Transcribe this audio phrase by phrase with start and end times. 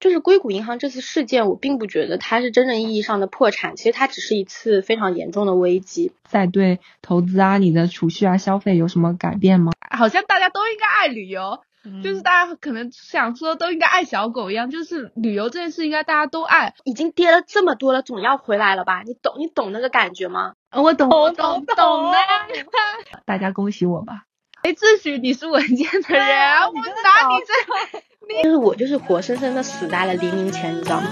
[0.00, 6.12] 就是硅谷银行这次事件，我并不觉得它是真正意义上的破产，其实它只是一次非常严重的危机。
[6.24, 9.72] 在对投资啊、你的储蓄啊、消费有什么改变吗？
[9.90, 11.60] 好像大家都应该爱旅游，
[12.02, 16.74] 就是大家可能想说都应该爱小狗一样，就是旅游这件事应该大家都爱。
[16.84, 19.02] 已经跌了这么多了，总要回来了吧？
[19.04, 20.54] 你懂你懂那个感觉吗？
[20.72, 22.18] 我懂，我懂，懂的。
[23.26, 24.24] 大家恭喜我吧！
[24.62, 26.26] 哎，自诩你是稳健的人，
[26.68, 26.72] 我
[27.04, 28.00] 打你这。
[28.42, 31.08] 就是我，就是活生生的死在了黎明前，你知道吗？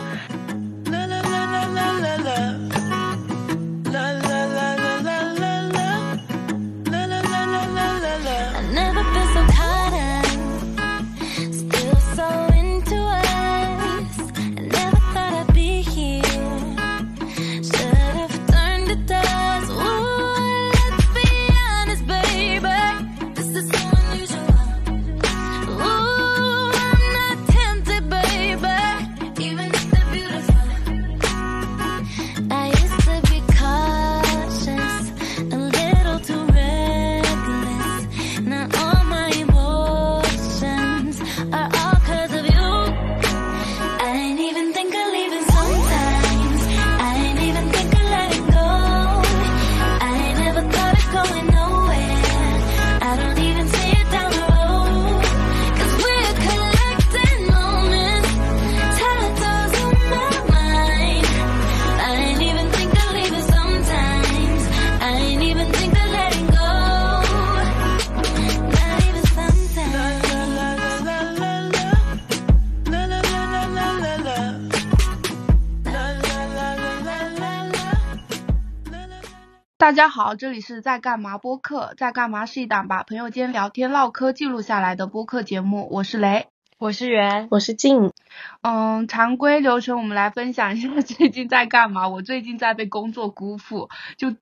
[79.89, 85.89] 大家好，这里是在干嘛播客，在干嘛是一档把朋友间聊天唠嗑记录下来的播客节目。
[85.91, 88.13] 我是雷，我是袁，我是静。
[88.61, 92.07] 嗯，常规流程我们来分享一下 最近在干嘛。
[92.07, 94.37] 我最近在被工作辜负，就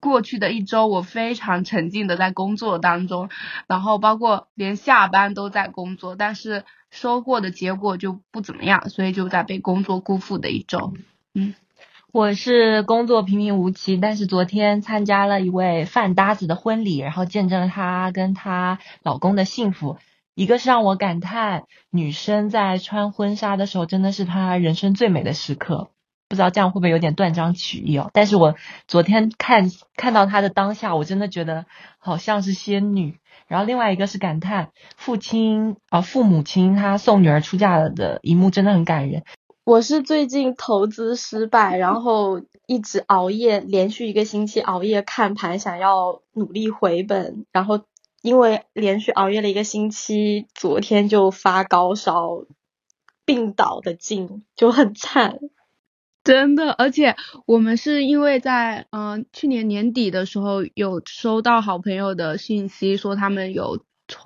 [0.00, 3.28] 过去的一周我非常沉浸的在工作当中，
[3.66, 10.94] 然后包括连下班都在工作，但是收获的结果就不怎么样，所以就在被工作辜负的一周。
[11.34, 11.54] 嗯。
[12.12, 19.96] 我是工作平平无奇，但是昨天参加了一位饭搭子的婚礼，然后见证了她跟她老公的幸福。
[20.34, 25.90] 一个是让我感叹，女生在穿婚纱的时候真的是她人生最美的时刻。
[26.28, 28.10] 不知道这样会不会有点断章取义哦？
[28.12, 28.56] 但是我
[28.88, 31.66] 昨天看看到她的当下，我真的觉得
[31.98, 33.18] 好像是仙女。
[33.46, 39.24] 然后另外一个是感叹，父亲啊，父母亲他送女儿出嫁了的一幕真的很感人。
[39.70, 47.82] 我是最近投资失败，然后一直熬夜，连续一个星期熬夜看盘，想要努力回本，然后
[48.20, 52.46] 因为连续熬夜了一个星期，昨天就发高烧，
[53.24, 55.38] 病倒的劲就很惨，
[56.24, 56.72] 真的。
[56.72, 57.14] 而且
[57.46, 63.78] 我们是因为在嗯去年年底的时候有收到好朋友的信息，说他们有。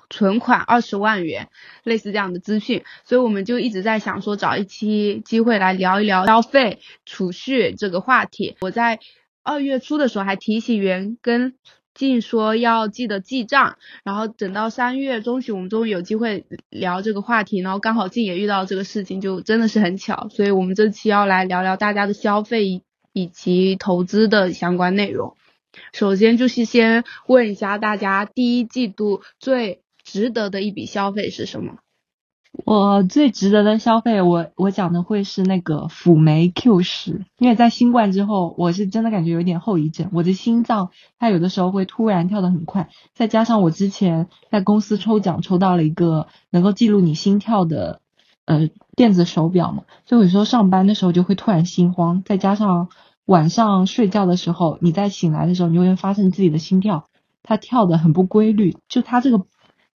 [0.09, 1.49] 存款二十万元，
[1.83, 8.55] 类似这样的资讯，所以我们就一直在想说找一期机会来聊一聊消费储蓄这个话题。
[8.61, 8.99] 我在
[9.43, 11.53] 二月初的时候还提醒袁跟
[11.93, 22.81] 静说要记得记账，然后等到三月中旬我们终于有机会聊这个话题，然后刚好静也遇到这个事情，就真的是很巧，所以我们这期要来聊聊大家的消费
[23.13, 25.37] 以及投资的相关内容。
[25.93, 31.75] 首先就是先问一下大家，第一季度最值得的一笔消费是什么？
[32.63, 47.99] 我最值得的消费，我我讲的会是那个辅酶 Q 十，因为在新冠之后，我是真的感觉有点后遗症，我的心脏它有的时候会突然跳得很快，再加上我之前在公司抽奖抽到了一个能够记录你心跳的
[48.45, 52.87] 呃电子手表嘛，所以有时候上班的时候就会突然心慌，再加上。
[53.25, 57.05] 晚上睡觉的时候，你在醒来的时候，你会发现自己的心跳，
[57.41, 59.45] 它跳的很不规律，就它这个，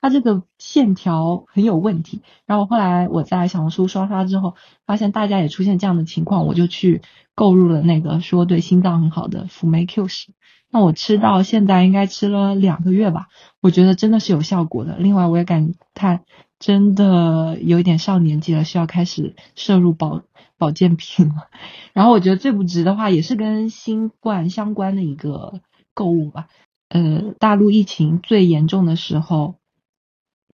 [0.02, 2.22] 它这个线条很有问题。
[2.48, 4.56] 然后后来我在小红书刷刷之后，
[4.88, 7.04] 发现大家也出现这样的情况，我就去
[7.36, 10.32] 购入了那个说对心脏很好的辅酶 Q 十。
[10.72, 13.28] 那我吃到现在应该吃了两个月吧，
[13.62, 14.98] 我觉得真的是有效果的。
[14.98, 16.22] 另外我也感叹，
[16.60, 20.22] 真的有一点上年纪了，需要开始摄入保。
[20.60, 21.48] 保健品了，
[21.94, 25.62] 然后我觉得最不值的话，也是跟新冠相关的一个
[25.96, 26.48] 购物吧。
[26.90, 29.56] 呃，大陆疫情最严重的时候，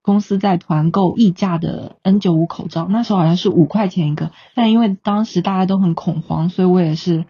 [0.01, 7.25] 公司在团购溢价的 N 九五口罩，那时候好像是五块钱一个，但因为当时大家都很恐慌，所以我也是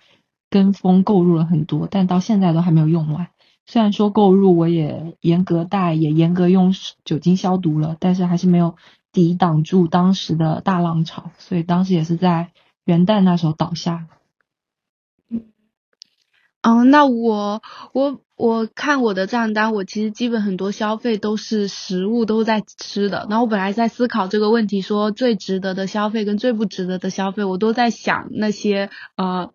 [0.50, 3.30] 跟风购入了很多，但到现在都还没有用完。
[3.66, 8.75] 虽然说购入我也严格带，也严格用酒精消毒了，但是还是没有。
[9.16, 12.51] 抵挡住当时的大浪潮，所以当时也是在
[12.85, 14.07] 元旦那时候倒下。
[16.61, 17.61] 嗯，那我
[17.93, 23.27] 我我看我的账单，我其实基本很多消费都是食物都在吃的。
[23.29, 29.51] 然后我本来在思考这个问题，说最值得的消费跟最不值得的消费，我都在想那些呃。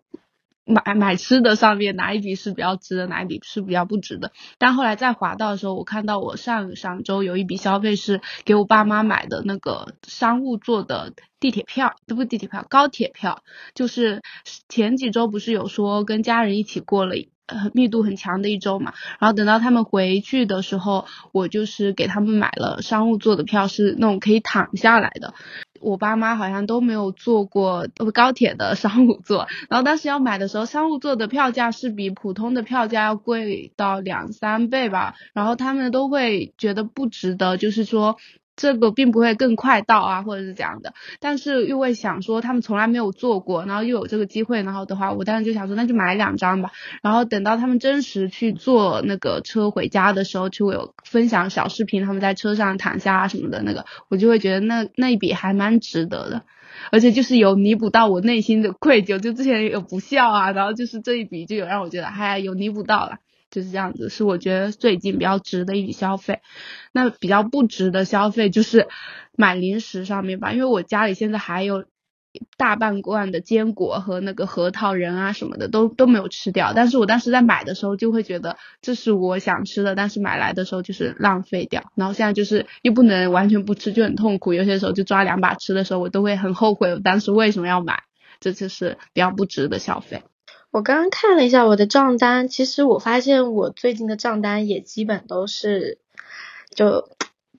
[0.71, 4.31] 买买吃的上面哪一笔是比较值的，哪一笔是比较不值的？
[4.57, 13.43] 但后来在滑道的时候，我看到我上上周有一笔消费是给我爸妈买的那个商务座的地铁票，这不地铁票，高铁票。
[13.75, 14.21] 就是
[14.69, 17.15] 前几周不是有说跟家人一起过了
[17.47, 25.33] 很密度很强的一周嘛，然后等到他们回去的时候，我就是给他们买了商务座的票，是那种可以躺下来的。
[25.81, 38.17] 我爸妈好像都没有坐过高铁的 商务座，然后当时要买的时候，商务座的票价是比普通的票价要贵到两三倍吧，然后他们都会觉得不值得，就是说。
[38.55, 46.71] 这个并不会更快到啊，或者是这样的，但是又会想说他们从来没有做过，然后又有这个机会，然后的话，我当时就想说那就买两张吧。
[47.01, 56.43] 然后等到他们真实去坐那个车回家的时候，就会有分享小视频，他们在车上躺下啊什么的那个，我就会觉得那那一笔还蛮值得的，
[56.91, 63.19] 而且就是有弥补到我内心的愧疚，就之前有不孝啊，然后就是这一笔就有让我觉得还有弥补到了。
[63.51, 66.39] 就是这样子，是我觉得最近比较值的一笔消费。
[66.93, 68.87] 那比较不值的消费就是
[69.37, 71.85] 买零食上面吧，因为我家里现在还有
[72.57, 76.71] 大半罐的坚果和那个核桃仁啊什么的都都没有吃掉。
[76.73, 81.91] 但是我当时在买的时候就会觉得这是我想吃的，但是买来的时候就是浪费掉。
[81.95, 84.53] 然后现在就是又不能完全不吃，就很痛苦。
[84.53, 88.03] 有些时候就抓两把吃的时候，我都会很后悔我当时为什么要买。
[88.39, 90.23] 这就是比较不值的消费。
[90.71, 95.99] 我刚刚看了一下我的账单，其实我发现我最近的账单也基本都是，
[96.73, 97.09] 就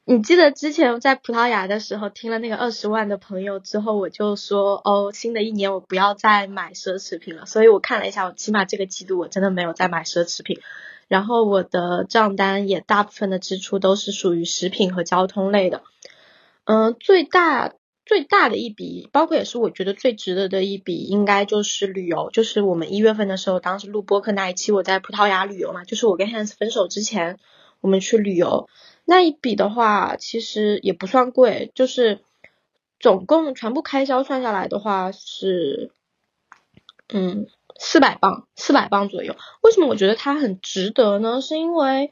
[0.07, 7.45] 你记得之前在葡萄牙的时候听了那个二十万的朋友之后，我就说哦，新的一年我不要再买奢侈品了。
[7.45, 10.61] 所以我看了一下，我起码这个季度我真的没有再买奢侈品。
[11.07, 15.83] 然后我的账单也大部分的支出都是属于食品和交通类的，
[16.65, 17.75] 嗯，最大。
[18.05, 22.31] 最大的一笔，包括也是我觉得最值得的一笔，应该就是旅游。
[22.33, 27.39] 就是我们一月份的时候，当时录播客那一期，我在葡萄牙旅游嘛，就是我跟 Hans 分手之前，
[27.81, 28.69] 我们去旅游
[29.05, 32.21] 那一笔的话，其实也不算贵，就是
[32.99, 35.93] 总共全部开销算下来的话是，
[37.09, 37.47] 嗯，
[37.79, 39.37] 四百磅，四百磅左右。
[39.63, 41.41] 为什么我觉得它很值得呢？
[41.41, 42.11] 是因为。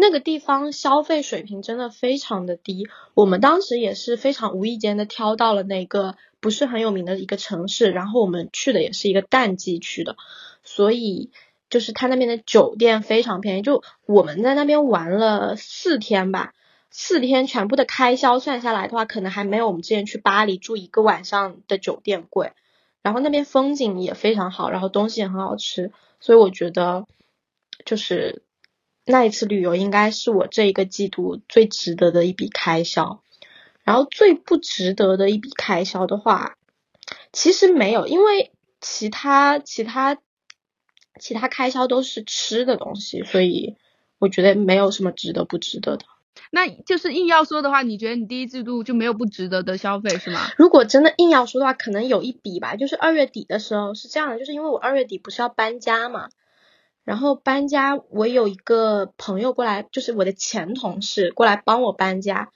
[0.00, 10.16] 那个地方消费水平真的非常的低，我们当时也是非常无意间的挑到了那个不是很有名的一个城市，然后我们去的也是一个淡季去的，
[10.62, 11.32] 所以
[11.68, 16.54] 就是他那边的酒店非常便宜，就我们在那边玩了四天吧，
[16.92, 22.52] 四天全部的开销算下来的话，可能还没有我们之前去巴黎住一个晚上的酒店贵，
[23.02, 25.90] 然后那边风景也非常好，然后东西也很好吃，
[26.20, 27.04] 所以我觉得
[27.84, 28.44] 就是。
[29.10, 33.22] 那一次旅游应该是我这一个季度最值得的一笔开销，
[33.82, 36.58] 然后最不值得的一笔开销的话，
[37.32, 38.52] 其实没有，因为
[38.82, 40.18] 其他其他
[41.18, 43.76] 其他开销都是吃的东西，所以
[44.18, 46.04] 我觉得没有什么值得不值得的。
[46.50, 50.50] 那就是硬要说的话，你觉得你第一季度就没有不值得的消费是吗？
[50.58, 56.28] 如果真的硬要说的话，可能有一笔吧，就是二月底的时候是这样的，就是因为我二月底不是要搬家嘛。
[57.08, 62.50] 然后搬家，我有一个朋友过来，就是我的前同事过来帮我搬家，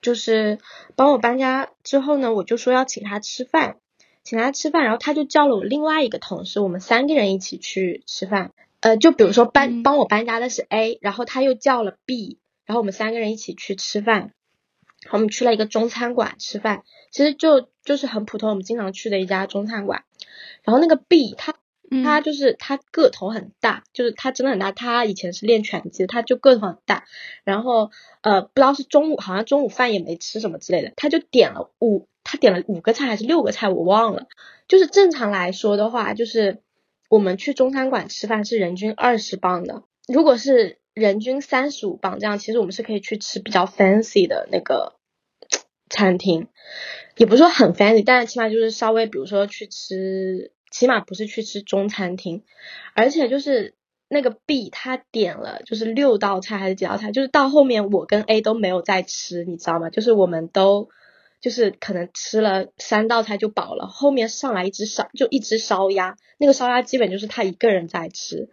[0.00, 0.58] 就是
[0.96, 3.76] 帮我搬家之后呢，我就说要请他吃饭，
[4.24, 8.50] 请他吃饭，然后他就叫了我另外一个同事，我们三个人一起去吃饭。
[8.80, 14.32] 呃，就比如说搬帮我搬家的是 A，然后他又叫了 B，然后我们三个人一起去吃饭。
[15.12, 16.82] 我们去了一个中餐馆吃饭，
[17.12, 20.02] 其实就就是很普通，我们经常去的一家中餐馆。
[20.64, 21.54] 然后那个 B 他。
[22.02, 24.72] 他就是他个头很大，就是他真的很大。
[24.72, 27.04] 他以前是练拳击，他就个头很大。
[27.44, 27.90] 然后
[28.22, 34.26] 呃，不知道是中午，好像中午饭也没吃什么之类的，他就点了五，他点了五个菜还是六个菜，我忘了。
[34.68, 36.62] 就是正常来说的话，就是
[37.10, 44.94] 我们去中餐馆吃饭是人均二十磅的，如果是人均三十五磅这样，其实我们是可以去吃比较 fancy 的那个
[45.90, 46.46] 餐厅，
[47.16, 50.52] 也不是说很 fancy，但是起码就是稍微，比如说去吃。
[50.72, 52.42] 起码不是去吃中餐厅，
[52.94, 53.74] 而且就是
[54.08, 59.90] 那个 B 他点了就是六道菜还是几道菜，就是到后面我跟 A 都没有再吃，你知道吗？
[59.90, 60.88] 就是我们都
[61.40, 68.48] 就是可能吃了三道菜就饱了，后面上来一只烧就一只烧鸭，那个烧鸭基本就是他一个人在吃。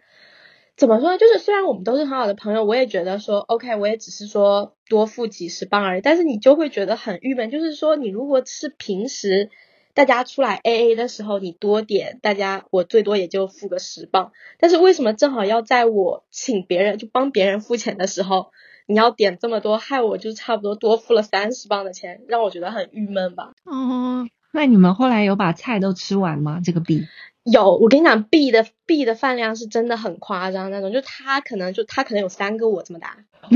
[0.76, 1.18] 怎么说呢？
[1.18, 6.00] 就是虽然我们都是很好的朋友，我也觉得说，OK，我也只是说多付几十磅而已。
[6.00, 9.50] 但是你就会觉得很郁闷，就是说你如果是平时
[9.94, 14.32] 大家出来 AA 的时候，你多点，大家我最多也就付个十磅。
[14.58, 18.52] 但是为什么正好要在我请别人就帮别人付钱的时候，
[18.86, 23.52] 你要点这么多，害我就差不多多付了三十磅的钱，让我觉得很郁闷吧？
[23.64, 26.60] 哦，那你们后来有把菜都吃完吗？
[26.64, 27.06] 这个币？
[27.42, 33.16] 有，我跟你讲，B 的 B 的饭量是真的很夸张那种，就他可能就他可能有三个我这么大，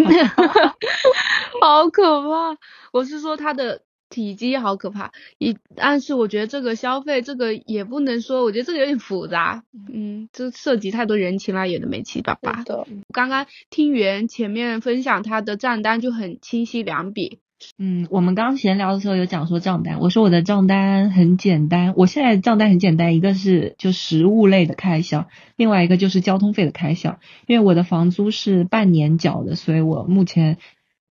[1.61, 2.57] 好可怕！
[2.93, 3.83] 我是说他的
[4.15, 12.63] 体积好可怕，一但是我觉得这个消费这个也不能说，我觉得这个有点复杂，嗯，这涉及太多人情了，有的没七八八。
[12.63, 17.39] 的，刚刚听袁前面分享他的账单就很清晰两笔，
[17.79, 30.59] 嗯，我们刚刚闲聊的时候有讲说账单，我说我的账单很简单，我现在账单很简单，一个是就食物类的开销，另外一个就是交通费的开销，因为我的房租是半年缴的，所以我目前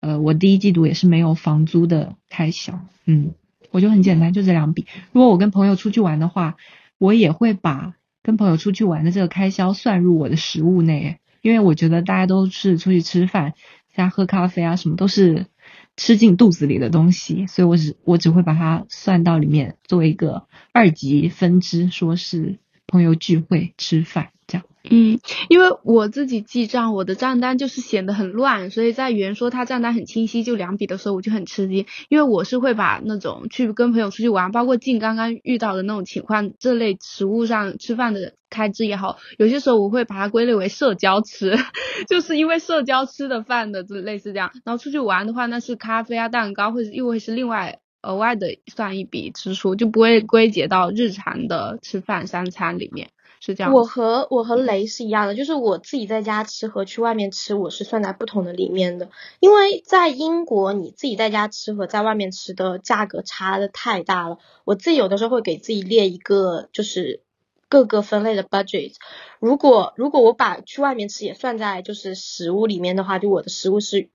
[0.01, 3.32] 呃我第一季度也是没有房租的开销，嗯，
[3.72, 4.86] 我就很简单，就这两笔。
[5.12, 6.58] 如果我跟朋友出去玩的话，
[6.98, 13.53] 我也会把跟朋友出去玩的这个开销算入我的食物内，因为我觉得大家都是出去吃饭，
[13.96, 15.48] 加喝咖啡啊什么都是。
[15.98, 24.65] 吃进肚子里的东西，所以我只我只会把它算到里面，作为一个二级分支，说是朋友聚会吃饭这样。
[24.83, 25.19] 嗯，
[25.50, 41.57] 因为我自己记账，我的账单就是显得很乱，所以在原说他账单很清晰就两笔的时候，我就很吃惊，因为我是会把那种去跟朋友出去玩，包括进刚刚遇到的那种情况，这类食物上吃饭的开支也好，有些时候我会把它归类为社交吃，
[42.07, 44.51] 就是因为社交吃的饭的，就类似这样。
[44.63, 53.09] 然后出去玩的话，那是咖啡啊、蛋糕，或者又会是另外额外的算一笔支出，就不会归结到日常的吃饭三餐里面。
[53.41, 59.10] 是这样，我和我和雷是一样的，就是我自己在家吃和去外面吃，我是算在不同的里面的。
[59.39, 64.39] 因为在英国，你自己在家吃和在外面吃的价格差的太大了。
[64.65, 67.22] 我自己有的时候会给自己列一个，就是
[67.69, 68.96] 各个分类的 budget。
[69.39, 74.10] 如果如果我把去外面吃也算在就是食物里面的话，就我的食物是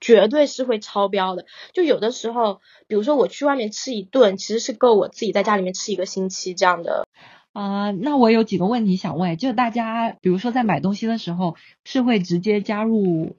[0.00, 1.44] 绝对是会超标的。
[1.74, 7.06] 就有的时候，比如说我去外面吃一顿，其实是够我自己在家里面吃一个星期这样的。
[7.52, 13.36] 啊，那我有几个问题想问，就大家比如说在买东西的时候，是会直接加入，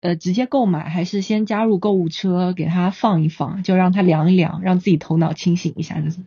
[0.00, 6.00] 呃，直接购买，还是先加入购物车给它放一放，就让它凉一凉，让自己头脑清醒一下？
[6.00, 6.18] 就是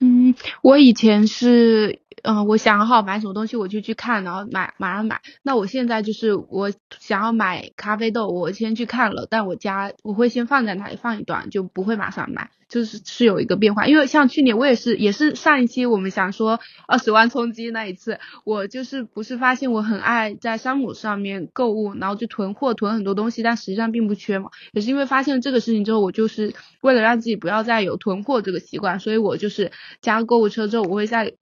[0.00, 2.00] 嗯，我以前是。
[2.22, 5.20] 嗯，我想好买什么东西，我就去看，然后买马上买。
[5.42, 13.86] 那我现在就是我想要买咖啡豆，我先去看了，但我家我会先放在那里放一段，就不会马上买，就是是有一个变化。
[13.86, 24.50] 因为像去年我也是，也是上一期我们想说二十万冲击那一次，我就是不是发现我很爱在山姆上面购物，然后就囤货囤很多东西，但实际上并不缺嘛。
[24.72, 29.70] 也是因为发现这个事情之后，我就是为了让自己不要再有囤货这个习惯，所以我就是
[30.02, 31.34] 加购物车之后，我会在。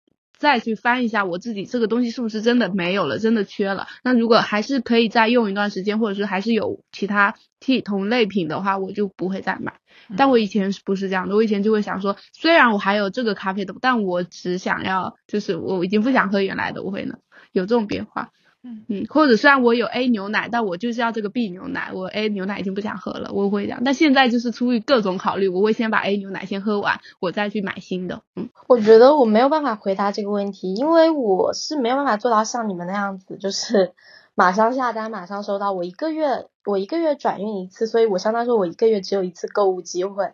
[0.42, 3.88] 再去翻一下我自己这个东西是不是真的没有了，真的缺了。
[4.04, 9.74] 那如果还是可以再用一段时间，或者是还是有其他替同类品的话，我就不会再买。
[10.18, 11.36] 但我以前是不是这样的？
[11.36, 17.20] 我以前就会想说，虽然我还有这个咖啡豆，但我只想要，就是我已经不想喝原来的，我会呢
[17.52, 18.32] 有这种变化。
[18.64, 23.82] 嗯嗯，或者虽然我有 A 牛奶，但我就是要这个 B 牛奶，我 A 牛奶已经不想喝了，我会这样。
[23.84, 28.22] 但现在就是出于各种考虑，我会先把 A 牛奶先喝完，我再去买新的。
[28.36, 33.94] 嗯，我觉得我没有办法回答这个问题，因为我是没有办法做到像你们那样子，就是
[34.36, 35.72] 马上下单马上收到。
[35.72, 40.34] 我一个月我一个月转运一次，所以我相当于说我一个月只有一次购物机会，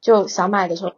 [0.00, 0.94] 就想买的时候。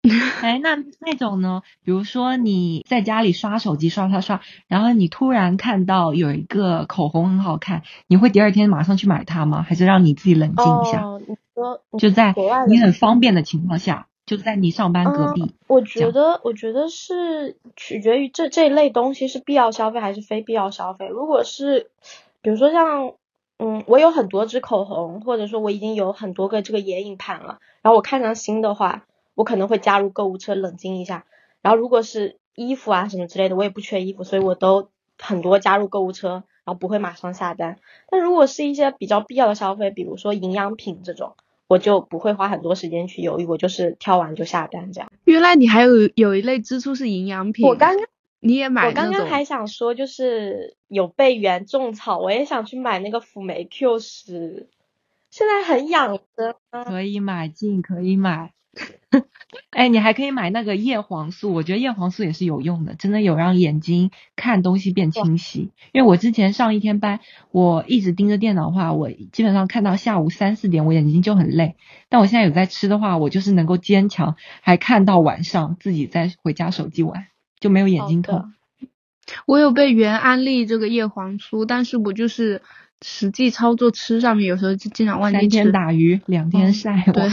[0.42, 1.62] 哎，那那种呢？
[1.84, 9.62] 比如说你在家里刷手机刷刷刷，然后你突然看到有一个口红很好看，你会第二天马上去买它吗？
[9.62, 11.02] 还是让你自己冷静一下？
[11.04, 12.32] 哦，你说就在
[12.68, 15.52] 你很方便的情况下，就在你上班隔壁。
[15.66, 21.08] 我觉得，我觉得是取决于这这一类东西是必要消费还是非必要消费。
[21.08, 21.90] 如果是，
[22.40, 23.14] 比如说像，
[23.58, 29.02] 嗯，我有很多支口红，或者说我已经有很多个这个眼影盘了，然后我看上新的话。
[29.38, 31.24] 我可能会加入购物车冷静一下，
[31.62, 37.78] 然后如果是衣服啊什么之类的，我也不缺衣服，所以我都很多加入购物车，然后不会马上下单。
[38.10, 41.36] 但如果是一些比较必要的消费，比如说营养品这种，
[41.68, 45.08] 我就不会花很多时间去犹豫，我就是挑完就下单这样。
[45.22, 48.08] 原来你还有有一类支出是营养品，我刚刚
[48.40, 54.68] 你也买，我刚刚还想说就是有备原种草，我也想去买那个辅酶 Q 十，
[55.30, 58.52] 现在很养生，可以买进，可以买。
[59.70, 65.70] 哎，你还可以买那个叶黄素，我觉得叶黄素也是有用的，真的有让眼睛看东西变清晰。
[65.92, 67.20] 因为我之前上一天班，
[67.50, 71.76] 我一直盯着电脑的话，我基本上看到下午三四点，我眼睛就很累。
[72.08, 77.26] 但我现在有在吃的话，我就是能够坚强，还看到晚上自己再回家手机玩，
[77.60, 78.52] 就没有眼睛痛。
[79.46, 82.62] 我有被原安利这个叶黄素，但是我就是
[83.02, 85.40] 实际操作吃上面，有时候就经常忘记吃。
[85.42, 87.12] 三天打鱼两天晒网。
[87.12, 87.28] 对，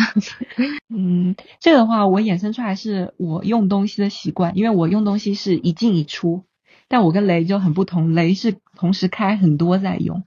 [0.89, 6.43] 嗯，这个的话我衍生出来是我用东西的习惯，因为我用东西是一进一出，
[6.87, 10.23] 但我跟雷就很不同，雷是同时开很多在用。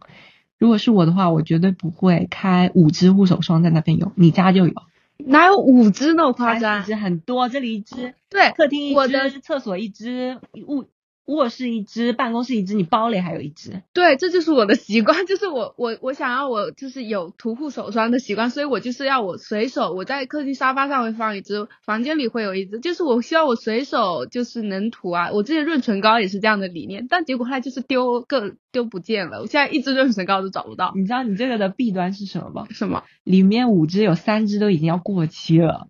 [0.59, 4.75] 如果是我的话，我绝对不会开五支护手霜在那边用，你家就有。
[5.18, 6.80] 哪有五支那么夸张？
[6.80, 10.85] 一支很多，这里一支，对，客厅一我的支，厕所一支，物
[11.29, 13.83] 卧室一支，办公室一支，你包里还有一支。
[13.93, 25.31] 对，这就是我的习惯， 就是我我我想要我就是有涂护手霜的习惯，所以我就是要我随手我在客厅沙发上会放一支，房间里会有一支，就是我希望我随手就是能涂啊。
[25.33, 30.93] 我之前润唇膏也是这样的理念，但结果后来就是丢个丢不见了，我现在一支润唇膏都找不到。
[30.97, 32.67] 你知道你这个的弊端是什么吗？
[32.71, 35.89] 什么里面五支有三支都已经要过期了。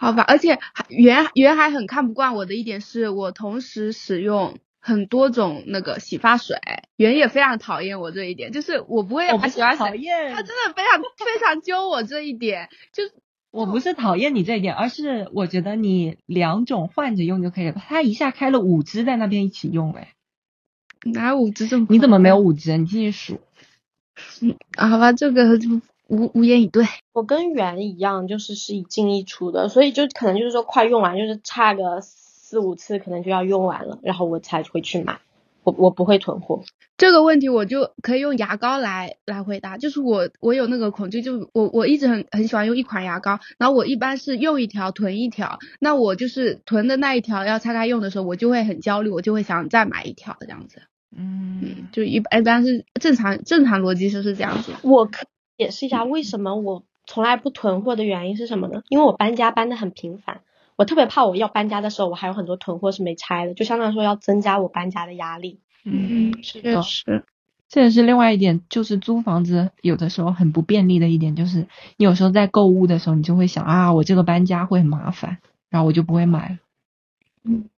[0.00, 6.56] 好吧，而且还原原还很看不惯我的一点是我同时使用很多种那个洗发水，
[6.96, 13.02] 原也非常讨厌我这一点，就是我不会我不是把洗发水，讨厌他，真的非常非常揪我这一点，就
[13.52, 17.72] 我不是讨厌你这一点，而是我觉得你两种换着用就可以了。
[17.86, 20.14] 他一下开了五支在那边一起用，哎，
[21.04, 21.86] 哪有五支这么？
[21.90, 22.38] 你怎么没有？
[22.38, 22.78] 五支？
[22.78, 23.40] 你继续数。
[24.40, 25.68] 嗯好吧，这个就
[26.10, 26.84] 无无言以对。
[27.12, 35.20] 我跟圆一样，就是是一进一出的，所以就可能就是说快用完，就是差个四五次可能就要用完了，然后我才会去买。
[35.62, 36.62] 我我不会囤货。
[36.96, 50.80] 这个问题我就可以用牙膏来来回答，就是我我有那个恐惧，就我我一直很很喜欢用一款牙膏，然后我一般是用一条囤一条，那我就是囤的那一条要拆开用的时候，我就会很焦虑，我就会想再买一条这样子，
[51.14, 54.72] 嗯，就一一般是正常正常逻辑就是这样子。
[54.82, 55.26] 我可以
[55.60, 58.80] 解释一下为什么我从来不囤货的原因是什么呢？
[58.88, 60.40] 因为我搬家搬的很频繁，
[60.76, 65.60] 我特别怕我要搬家的时候，我还有很多囤货是没拆的，就相当于说要增加我搬家的压力。
[65.84, 67.24] 嗯，是的，是，
[67.68, 71.66] 这也是另外一点，就是租房子有的时候很不便利的一点，就是
[71.98, 75.36] 你有时候在购物的时候，你就会想啊，我这个搬家会很麻烦，
[75.68, 76.58] 然后我就不会买了。
[77.44, 77.68] 嗯，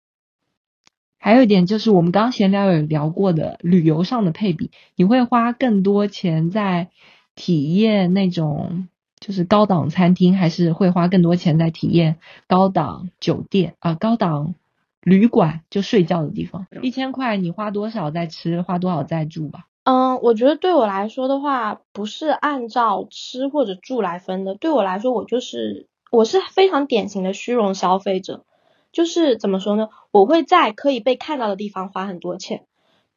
[1.18, 6.90] 还有一点就是我们刚刚闲聊有聊过的旅游上的配比，你会花更多钱在
[7.34, 12.16] 体验那种就是高档餐厅，还是会花更多钱在体验
[12.46, 14.54] 高档酒店啊、高档
[15.00, 16.66] 旅馆就睡觉的地方？
[16.82, 19.66] 一千块你花多少在吃，花多少在住吧？
[19.84, 24.54] 嗯，我觉得对我来说的话，不是按照吃或者住来分的。
[24.54, 28.44] 对我来说，我就是我是非常典型的虚荣消费者。
[28.92, 29.88] 就是怎么说呢？
[30.10, 32.66] 我会在可以被看到的地方花很多钱。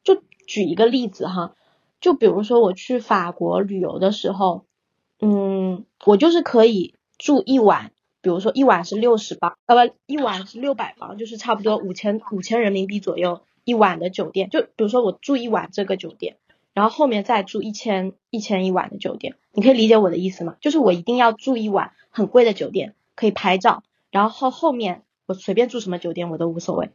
[0.02, 1.52] 就举一个例子哈，
[2.06, 4.64] 就比如说我去法国旅游的时候，
[5.18, 7.90] 嗯，我就是可以住一晚，
[8.20, 14.50] 比如说一晚是六十磅，呃不，一晚是六百磅，就是差不多五千五千人民币左右一晚的酒店。
[14.50, 16.36] 就比如说我住一晚这个酒店。
[16.74, 20.56] 然后后面再住一千一千一晚的酒店，你可以理解我的意思吗？
[20.60, 26.90] 就是我一定要住一晚很贵的酒店，可以拍照，然后后面我随便住什么酒店我都无所谓。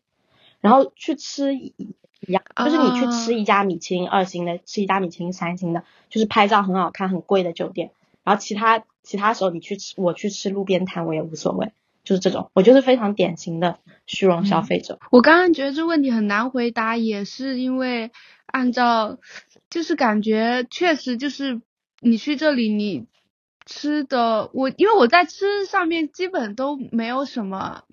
[0.62, 1.54] 然后去吃
[2.28, 7.92] 一一样，就是你去吃一家米其林二星的，吃一家米其林三星的，就是拍照很好看很贵的酒店。
[8.24, 11.72] 然后其他其他时候你去吃，我去吃路边摊我也无所谓，
[12.04, 15.00] 就是这种，我就是非常典型的虚荣消费者。
[15.12, 18.12] 我刚刚觉得这问题很难回答，也是因为
[18.46, 19.18] 按照。
[19.70, 21.62] 就是感觉确实就是
[22.02, 23.06] 你去这里你
[23.66, 27.84] 吃的我因为我在吃上面基本都没有什么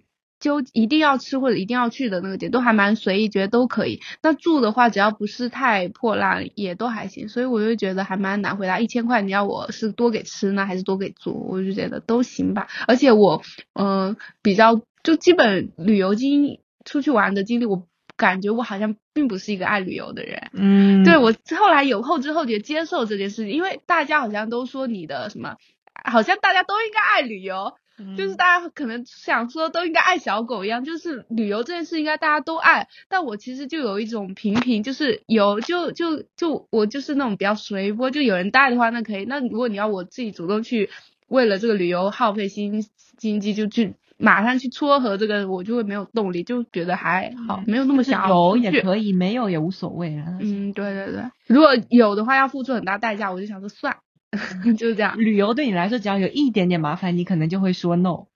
[0.41, 4.01] 就一定要吃或者一定要去的那个点都还蛮随意，觉得都可以。
[4.23, 8.81] 那住的话只要不是太破烂也都还行，所以我就觉得还蛮难回答。
[8.81, 12.69] 一千块你要我是多给吃呢还是多给住，我就觉得都行吧。
[12.87, 13.43] 而且我
[13.75, 17.87] 嗯比较就基本旅游经出去玩的经历我。
[18.17, 25.55] 感觉我好像并不是一个爱旅游的人，嗯，对我后来有后知后觉接受这件事情，因为大家好像都说你的什么，
[26.03, 27.75] 好像大家都应该爱旅游，
[28.17, 40.91] 就是大家可能想说都应该爱小狗一样，就是旅游这件事应该大家都爱，但我其实就有一种平平，就是有就就就我就是那种比较随波，就有人带的话那可以，那如果你要我自己主动去
[41.29, 42.85] 为了这个旅游耗费心
[43.17, 43.95] 经济就去。
[44.21, 50.25] 马上去撮合这个，我就会没有动力，就觉得还好，没有那么想有也可以，没有也无所谓啊。
[50.41, 53.99] 嗯，对对对，如果有的话要付出很大代价，我就想说算，
[54.77, 58.27] 就这样旅游对你来说，只要有一点点麻烦，你可能就会说 no。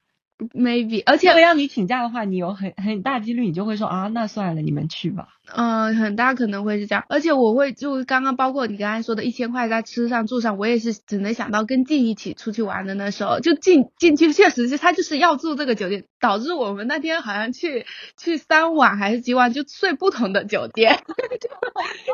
[0.55, 5.29] ，maybe，而且如果让你请假的话，你有很很大几率你就会说啊，那算了，你们去吧。
[5.55, 17.85] 嗯，很大可能会是这样，而且我会就刚刚包括你刚才说的一千块在吃上住上，我也是只能想到跟静一起出去玩的那时候，就静静去确实是他就是要住这个酒店，导致我们那天好像去
[18.19, 20.93] 去三晚还是几晚就睡不同的酒店，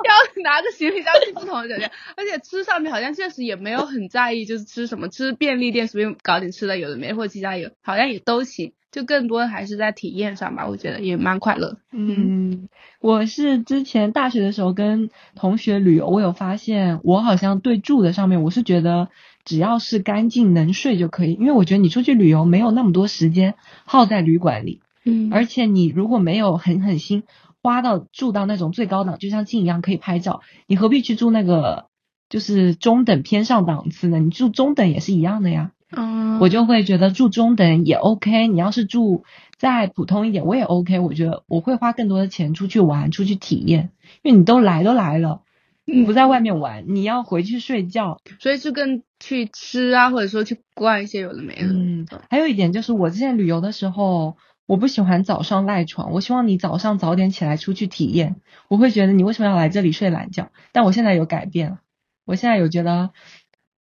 [0.04, 11.76] 要拿着行李箱去不同的酒店，而且吃上面好像确实也没有很在意，就是吃什么吃便利店随便搞点吃的有的没，或者其他有好像也都行，就更多还是在体验上吧，我觉得也蛮快乐。
[11.92, 12.68] 嗯，
[13.00, 19.08] 我是之前大学的时候跟同学旅游，我有发现，我好像对住的上面，我是觉得
[19.44, 27.24] 只要是干净能睡就可以，因为我觉得你出去旅游没有那么多时间耗在旅馆里，嗯而且你如果没有狠狠心
[27.62, 31.88] 花到住到那种最高档，就像静一样可以拍照，你何必去住那个
[32.30, 34.18] 就是中等偏上档次呢？
[34.18, 35.72] 你住中等也是一样的呀。
[35.90, 39.24] 嗯，我就会觉得住中等也 OK，你要是住
[39.56, 40.98] 再普通一点，我也 OK。
[40.98, 43.90] 我觉得我会花更多的钱出去玩，出去体验，
[44.22, 45.42] 因为你都来都来了，
[45.84, 48.20] 你不在外面玩，你要回去睡觉。
[48.38, 51.68] 所以就跟去吃啊，或者说去逛一些有的没的。
[51.68, 58.36] 嗯，还有一点就是我之前旅游的时候，我不喜欢早上赖床，我希望你早上早点起来出去体验。
[58.68, 60.50] 我会觉得你为什么要来这里睡懒觉？
[60.72, 61.78] 但我现在有改变了，
[62.26, 63.10] 我现在有觉得，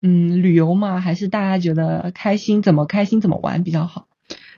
[0.00, 4.06] 嗯，旅游嘛，还是大家觉得开心，怎么开心怎么玩比较好。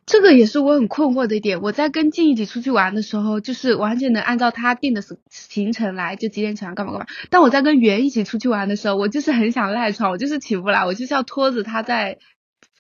[0.07, 1.61] 这个也是我很困惑的一点。
[1.62, 7.07] 我在跟静一起出去玩的时候，就是完全能按照他定的行程来，就几点起床干嘛干嘛。
[7.31, 12.18] 但我在跟圆一起出去玩的时候，我就是很想赖床，我就是起不来，我就是要拖着他在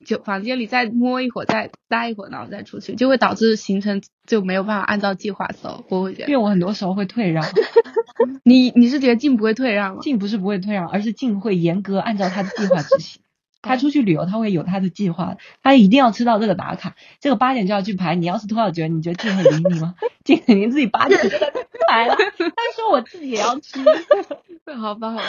[0.04, 5.84] 就房间里再摸一会儿，再待一会儿，然后再出去，就会导致行程就没有办法按照计划走。
[5.88, 7.44] 我会觉得，因为我很多时候会退让，
[8.44, 10.00] 你你是觉得静不会退让吗？
[10.02, 13.22] 静不是不会退让，而是静会严格按照他的计划执行。
[13.62, 18.14] 他出去旅游，他会有他的计划，他一定要吃到这个打卡，这个八点就要去排。
[18.14, 19.94] 你要是拖到九点，你觉得静会理你吗？
[20.24, 21.52] 静肯定自己八点就在
[21.86, 22.16] 排了。
[22.16, 23.78] 他说我自己也要吃。
[24.80, 25.24] 好吧，好吧。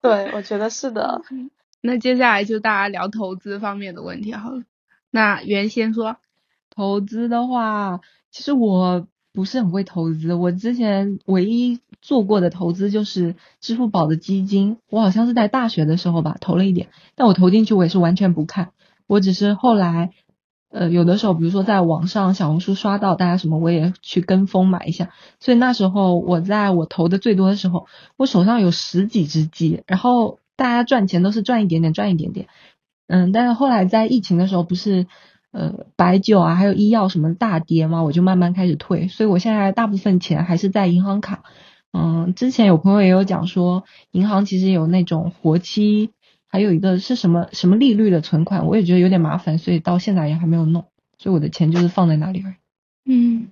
[0.00, 1.22] 对，我觉得是的。
[1.82, 4.62] 那接下来就大家聊投资方面的问题好了。
[5.10, 6.16] 那原先说，
[6.70, 10.32] 投资的话，其实我不是很会投资。
[10.32, 18.72] 我之前唯一做过的投资就是支付宝的基金，我好像是在大学的时候吧投了一点，但我投进去我也是完全不看，
[19.06, 20.12] 我只是后来，
[20.70, 25.10] 呃，有的时候比如说在网上小红书刷到大家什么，我也去跟风买一下。
[25.40, 32.48] 所以那时候我在我投的最多的时候，我手上有十几只鸡，然后大家赚钱都是赚一点点，赚一点点。
[33.06, 35.06] 嗯，但是后来在疫情的时候，不是
[35.50, 41.42] 呃白酒啊，还有医药什么大跌嘛，我就慢慢开始退，所以我现在大部分钱还是在银行卡。
[41.92, 46.10] 嗯，之前有朋友也有讲说，银行其实有那种活期，
[46.48, 50.86] 还有一个是什么什么利率的存款，我也觉得有点麻烦，所以到现在也还没有弄，
[51.18, 52.54] 所以我的钱就是放在那里而已。
[53.04, 53.48] 嗯，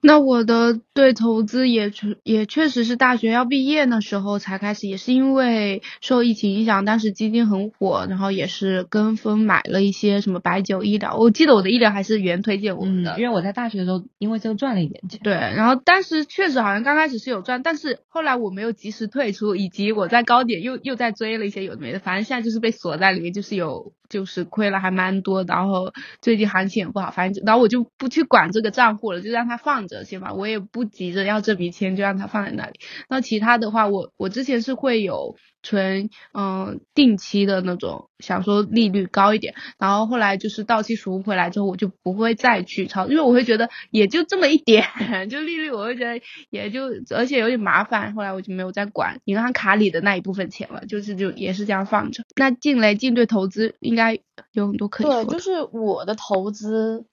[0.00, 15.18] 那我的对投资也确也确实是大学要毕业那时候才开始，也是因为受疫情影响，当时基金很火，然后也是跟风买了一些什么白酒医疗，我记得我的医疗还是原推荐我嗯的，，因为我在大学的时候因为这个赚了一点钱。
[15.22, 32.78] 对，然后当时确实好像刚开始是有赚，但是后来我没有及时退出，以及我在高点又又在追了一些有的没的，反正现在就是被锁在里面，就是有就是亏了还蛮多，然后最近行情也不好，反正然后我就不去管这个账户了，就让它放着先吧，我也不急着要这笔钱，就让它放在那里。
[33.08, 44.84] 那其他的话，我我之前是会有存嗯、定期的那种，想说利率高一点，然后后来就是到期赎回来之后，我就不会再去超，因为我会觉得也就这么一点，
[45.28, 46.20] 就利率我会觉得
[46.50, 52.22] 也就而且有点麻烦，后来我就没有再管银行卡里的那一部分钱了，就是就也是这样放着。
[52.36, 54.18] 那进来进对投资应该
[54.52, 57.04] 有很多可以说，就是我的投资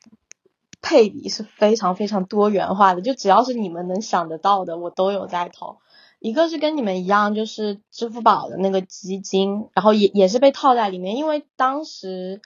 [0.86, 5.78] 配比是非常非常多元化的，就只要是你们能想得到的，我都有在投。
[6.20, 12.40] 一个是跟你们一样，就是支付宝的那个基金，然后也也是被套在里面，因为当时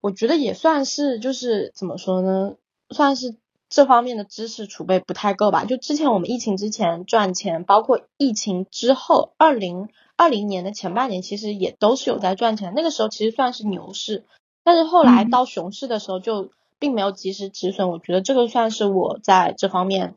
[0.00, 2.54] 我觉得也算是就是怎么说呢，
[2.88, 3.36] 算是
[3.68, 5.66] 这方面的知识储备不太够吧。
[5.66, 14.24] 就之前我们疫情之前赚钱，包括疫情之后，二零二零年的前半年其实也都是有在赚钱，那个时候其实算是牛市，
[14.64, 20.14] 但是后来嗯到熊市的时候就并没有及时止损，我觉得这个算是我在这方面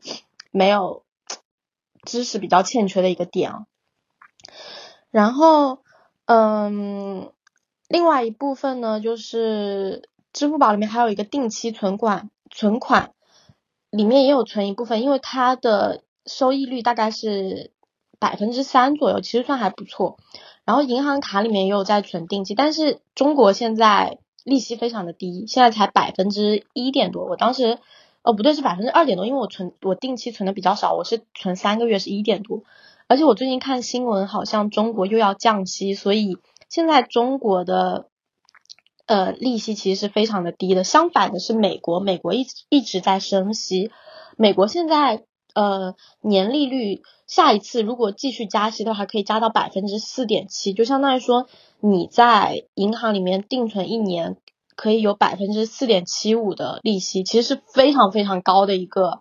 [0.50, 1.02] 没有
[2.04, 3.66] 知识比较欠缺的一个点啊。
[5.10, 5.78] 然后，
[6.26, 7.32] 嗯，
[7.88, 13.12] 另外一部分呢，就是支付宝里面还有一个定期存款，存款
[13.90, 17.72] 里面也有存一部分，因为它的收益率大概是
[18.20, 20.18] 百分之三左右，其实算还不错。
[20.64, 27.24] 然后银行卡里面也有在存定期，但是中国现在利息非常的低，现在才百分之一点多。
[27.26, 27.78] 我当时
[28.22, 32.62] 哦不对是百分之二点多，因为我存我定期存的比较少，我是存三个月是一点多。
[33.06, 38.06] 而且我最近看新闻，好像中国又要降息，所以现在中国的
[39.06, 40.84] 呃利息其实是非常的低的。
[40.84, 43.90] 相反的是美国，美国一直一直在升息，
[44.36, 45.24] 美国现在
[45.54, 51.48] 呃年利率下一次如果继续加息的话，可以加到百分之四点七，就相当于说
[51.80, 54.36] 你在银行里面定存一年
[54.76, 59.20] 可以有百分之四点七五的利息，其实是非常非常高的一个。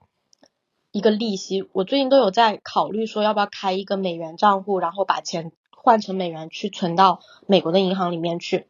[0.92, 8.66] 一个利息，我最近都有在考虑说要不要开一个美元账户，然后把钱换成美元去存到美国的银行里面去。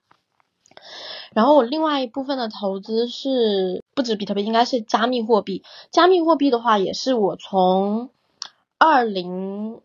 [1.33, 5.63] 然后我另外一部分的投资是不止比特币，应该是加密货币。
[5.91, 8.09] 加密货币的话，也是我从
[8.77, 9.79] 二零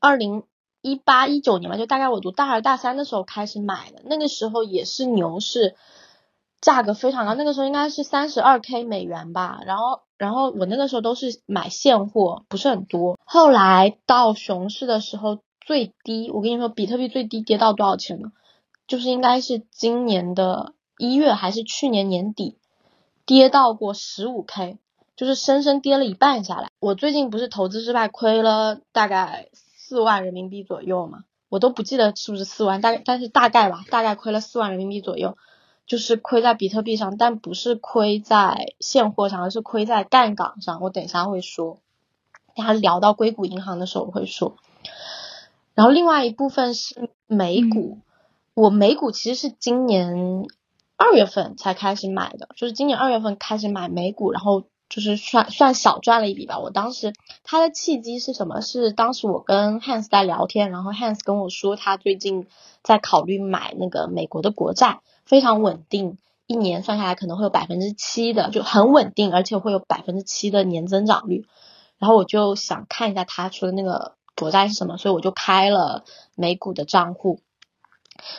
[0.00, 0.44] 二零
[0.86, 5.74] 一八一九年吧，就大概我读大二大三的时候开始买的，那个时候也是牛市。
[6.60, 13.18] 价格非常高，那个时候应该是三十二 K 美元吧，然后，然后我那个时候都是买现货，不是很多。
[13.24, 18.32] 后来到熊市的时候最低，我跟你说，比特币最低跌到多少钱呢？
[18.88, 22.56] 就是应该是今年的一月还是去年年底，
[23.26, 24.78] 跌到过十五 K，
[25.14, 26.70] 就是深深跌了一半下来。
[26.80, 29.50] 我最近不是投资失败，亏了大概
[29.86, 35.38] 四万人民币左右嘛，我都不记得是不是四万，大概但是大概吧，大概亏了四万人民币左右。
[35.86, 40.80] 就是亏在比特币上，但不是亏在现货上，而是亏在杠杆上。
[40.80, 41.78] 我等一下会说，
[42.56, 44.56] 大家聊到硅谷银行的时候我会说。
[45.74, 48.00] 然后另外一部分是美股，
[48.54, 50.48] 我美股其实是今年
[50.96, 56.58] 二月份才开始买的，就是今年二月份开始买美股，然后就是算算小赚了一笔吧。
[56.58, 57.12] 我当时
[57.44, 58.60] 他的契机是什么？
[58.60, 62.46] 是当时我跟 Hans 在聊天，然后 Hans 跟我说他最近
[62.82, 65.00] 在考虑买那个美国的国债。
[65.24, 71.44] 非常稳定，一年算下来可能会有百分之七的，就很稳定，而且会有百分之七的年增长率。
[71.98, 76.04] 然后我就想看一下他出的那个国债是什么，所以我就开了
[76.36, 77.40] 美股的账户。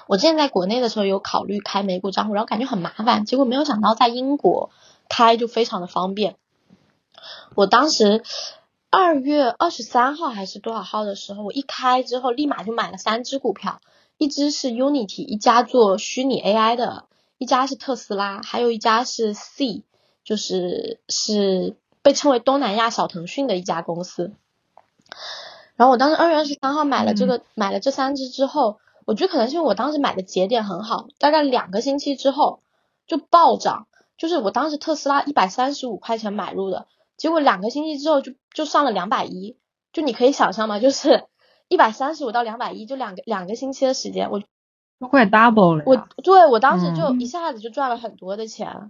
[0.08, 4.70] 我之前在国内的时候有考虑开美股账户，然后感觉很麻烦，结果没有想到在英国
[5.10, 6.36] 开就非常的方便。
[7.56, 8.24] 我当时
[8.90, 13.82] 二月二十三号还是多少号的时候，我一开之后立马就买了三只股票。
[14.20, 17.06] 一只是 Unity，一家做虚拟 AI 的，
[17.38, 19.84] 一家是特斯拉，还有一家是 C，
[20.24, 24.34] 就是是被称为东南亚小腾讯的一家公司。
[25.76, 32.62] 然后我当时二月二十三号买了这个，买了这三只之后，我觉得可能是因为我当时买的节点很好，大概两个星期之后
[33.06, 33.86] 就暴涨，
[34.18, 39.58] 就是我当时特斯拉一百三十五块钱买入的，结果两个星期之后就就上了两百一，
[39.94, 40.80] 就你可以想象吗？
[40.80, 41.26] 就是。
[41.70, 44.42] 一百三十五到两百一，就两个两个星期的时间，我
[45.02, 45.84] 都快 double 了。
[45.86, 48.90] 我对我当时就一下子就赚了很多的钱，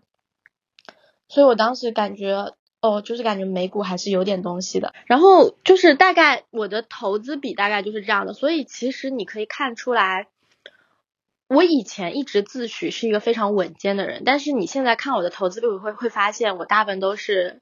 [1.28, 4.94] 所以我当时感觉哦，就是感觉美股还是有点东西的。
[5.08, 10.28] 然后就是大概我的投资比大概就是这样的，所以其实你可以看出来，
[11.48, 17.62] 我以前一直自诩是一个非常稳健的人，但是你现在看我的投资比，会会发现我大部分都是。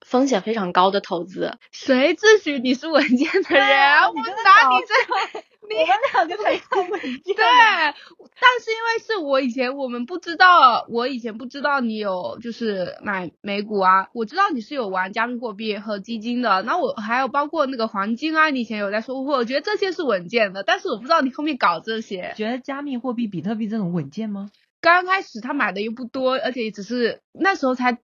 [0.00, 3.66] 风险非常高的投资，谁自诩你是稳健的人？
[4.08, 7.34] 我打你这，你们两个才是稳健。
[7.36, 24.50] 对，但是因为是我以前我们不知道，我以前不知道你有就是买美股啊，我知道你是有玩加密货币和基金的，那我还有包括那个黄金啊，你以前有在说，我觉得这些是稳健的，但是我不知道你后面搞这些，觉得加密货币比特币这种稳健吗？
[24.80, 27.98] 刚开始他买的又不多，而且只是那时候才。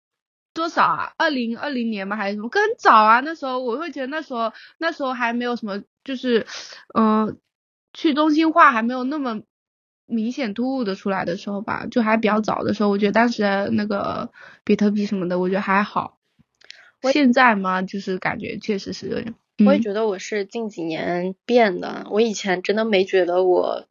[0.55, 1.13] 多少啊？
[1.17, 2.15] 二零二零年吗？
[2.15, 2.47] 还是什么？
[2.47, 3.21] 更早啊！
[3.21, 6.45] 那时候我会觉得那时候那时候还没有什么，就是
[6.93, 7.39] 嗯，
[7.93, 9.41] 去中心化还没有那么
[10.05, 14.31] 明显突兀的出来的时候吧，就还比较早的时候，我觉得当时那个
[14.63, 16.17] 比特币什么的，我觉得还好。
[17.11, 19.33] 现在嘛，就是感觉确实是有点。
[19.65, 23.85] 我也觉得我是近几年变的，我以前真的没觉得我。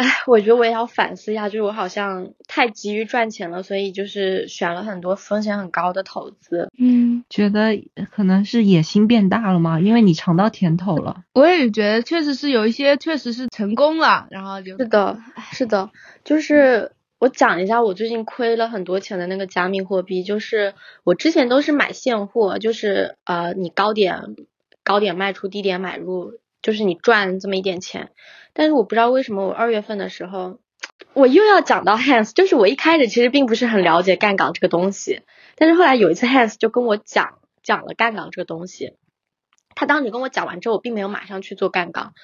[0.00, 6.70] 哎，我觉得我也要反思一下，就是我好像太急于赚钱了，所以就是选了很多风险很高的投资。
[6.78, 9.78] 嗯，觉得可能是野心变大了吗？
[9.78, 11.24] 因为你尝到甜头了。
[11.34, 15.18] 我也觉得确实是有一些确实是成功了，然后就是的，
[15.52, 15.90] 是的，
[16.24, 20.72] 就是我讲一下我最近亏了很多钱的那个加密货币，就是
[21.04, 24.34] 我之前都是买现货，就是呃你高点
[24.82, 28.08] 高点卖出，低点买入，就是你赚这么一点钱。
[28.52, 30.58] 但是我不知道为什么我二月份的时候，
[31.14, 35.22] 我又要讲到 Hans，就是我一开始其实并不是很了解干岗这个东西，
[35.56, 38.94] 但是后来有一次 Hans 就跟我讲讲了干岗这个东西，
[39.74, 42.14] 他当时跟我讲完之后，我并没有马上去做干岗，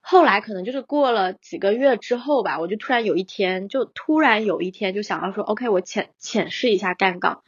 [0.00, 7.42] 后来可能就是过了几个月之后吧，我就突然有一天，就突然有一天就想要说，OK，我浅浅试一下干岗。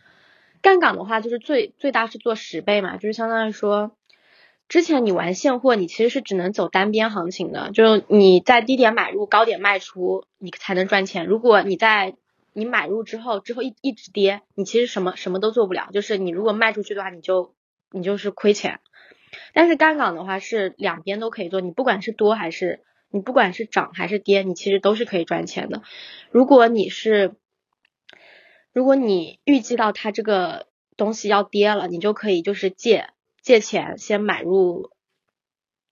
[0.63, 3.93] 干岗的话，就是最最大是做十倍嘛，就是相当于说，
[4.71, 11.27] 之前你玩现货，你其实是只能走单边行情的，就你在低点买入，高点卖出，你才能赚钱。
[11.27, 12.15] 如果你在
[12.53, 17.53] 你买入之后，之后一一直跌，你其实什么什么都做不了，就是你如果卖出去的话，你就
[17.91, 18.79] 你就是亏钱。
[19.53, 25.83] 但是干岗的话是两边都可以做，你不管是多还是你不管是涨还是跌，你其实都是可以赚钱的。
[26.31, 27.35] 如果你是
[28.73, 33.09] 如果你预计到它这个东西要跌了，你就可以就是借
[33.43, 34.91] 借钱先买入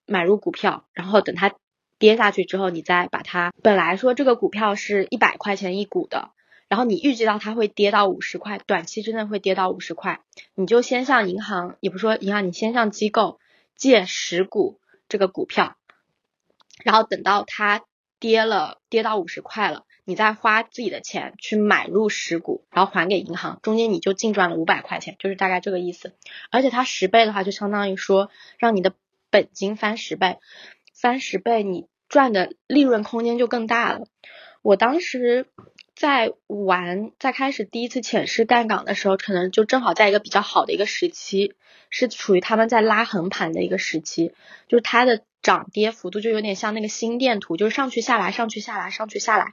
[0.07, 1.55] 买入股票，然后等它
[1.99, 6.31] 跌下去之后，你再把它本来说这个股票是一百块钱一股的。
[6.69, 10.21] 然后你预计到它会跌到五十块，短期之内会跌到五十块，
[10.55, 13.41] 你就先向银行，也不说银行，你先向机构
[13.75, 15.79] 借十股这个股票，
[16.85, 17.85] 然后等到它
[18.21, 26.15] 跌了，跌到五十块了，你再花自己的钱去买入十股，然后还给银行，中间你就净赚了五百块钱，就是大概这个意思。
[26.51, 28.95] 而且它十倍的话，就相当于说让你的
[29.31, 30.39] 本金翻十倍，
[30.95, 34.07] 翻十倍，你赚的利润空间就更大了。
[34.63, 35.47] 我当时。
[36.01, 41.55] 在玩，在开始第一次浅试干岗的时候，可能就正好在一个比较好的一个时期，
[41.91, 44.33] 是处于他们在拉横盘的一个时期，
[44.69, 49.53] 就是它的涨跌幅度就有点像那个心电图，就是上去下来，上去下来，上去下来。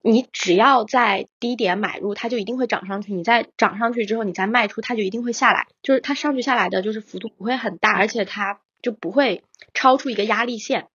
[0.00, 5.66] 你只要在低点买入，它就一定会涨上去；你在涨上去之后，你再卖出，它就一定会下来。
[5.82, 9.42] 就是它上去下来的就是幅度不会很大，而且它就不会
[9.74, 10.86] 超出一个压力线。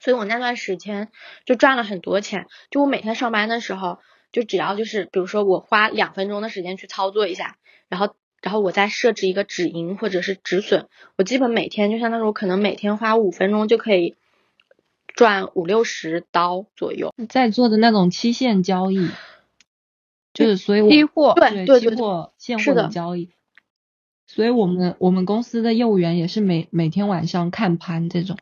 [0.00, 1.08] 所以我那段时间
[1.46, 3.98] 就赚了很多钱，就我每天上班的时候，
[4.32, 7.56] 就只要就是比如说我花两分钟的时间去操作一下，
[7.88, 14.16] 然后然后我再设置一个止盈或者是止损，我基本每天就相当于我可能每天花五分钟就可以
[15.20, 17.12] 赚五六十刀左右。
[17.28, 19.10] 在做的那种期限交易，
[20.32, 23.28] 就是所以期货对对期货现货的交易，
[24.26, 28.38] 所以我们我们公司的业务员也是每每天晚上看盘这种。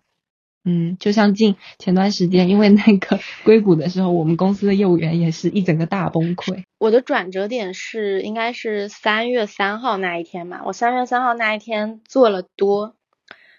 [0.64, 6.62] 嗯，就像近前段时间，因为那个 硅谷的时候，我们公司的业务员也是一整个大崩溃。
[6.78, 12.94] 我的转折点是应该是三月三号那一天嘛，我三月三号那一天做了多，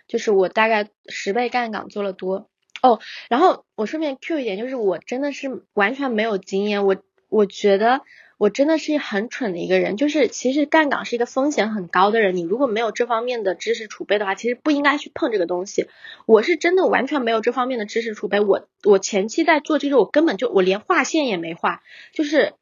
[0.08, 2.48] 就是我大概十倍干岗做了多
[2.82, 3.00] 哦。
[3.30, 6.98] 然后我顺便 Q 一点，就是我真的是完全没有经验，我
[7.30, 8.02] 我觉得。
[8.40, 15.90] 我真的是很蠢的一个人，就是其实干岗是一个风险很高的人，你如果没有这方面的知识储备的话，其实不应该去碰这个东西。
[16.26, 22.54] 我是真的完全没有这方面的知识储备，我我前期在做这个，我根本就我连画线也没画，就是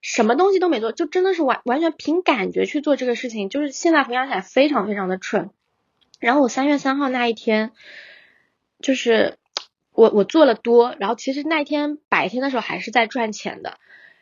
[0.00, 5.50] 什么东西都没做，就真的是完完全凭感觉去做这个事情，就是现在回想起来非常非常的蠢。
[6.20, 7.72] 然后我三月三号那一天，
[8.80, 9.38] 就是
[9.96, 13.78] 我我做了多，然后其实那天白天的时候还是在赚钱的。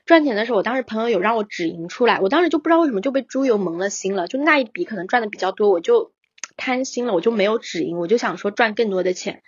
[0.07, 6.13] 赚钱的时候，我当时朋友有让我止盈出来，我当时就不知道为什么就被猪油蒙了心了，就那一笔可能赚的比较多，我就
[6.57, 9.43] 贪心了，我就没有止盈，我就想说赚更多的钱。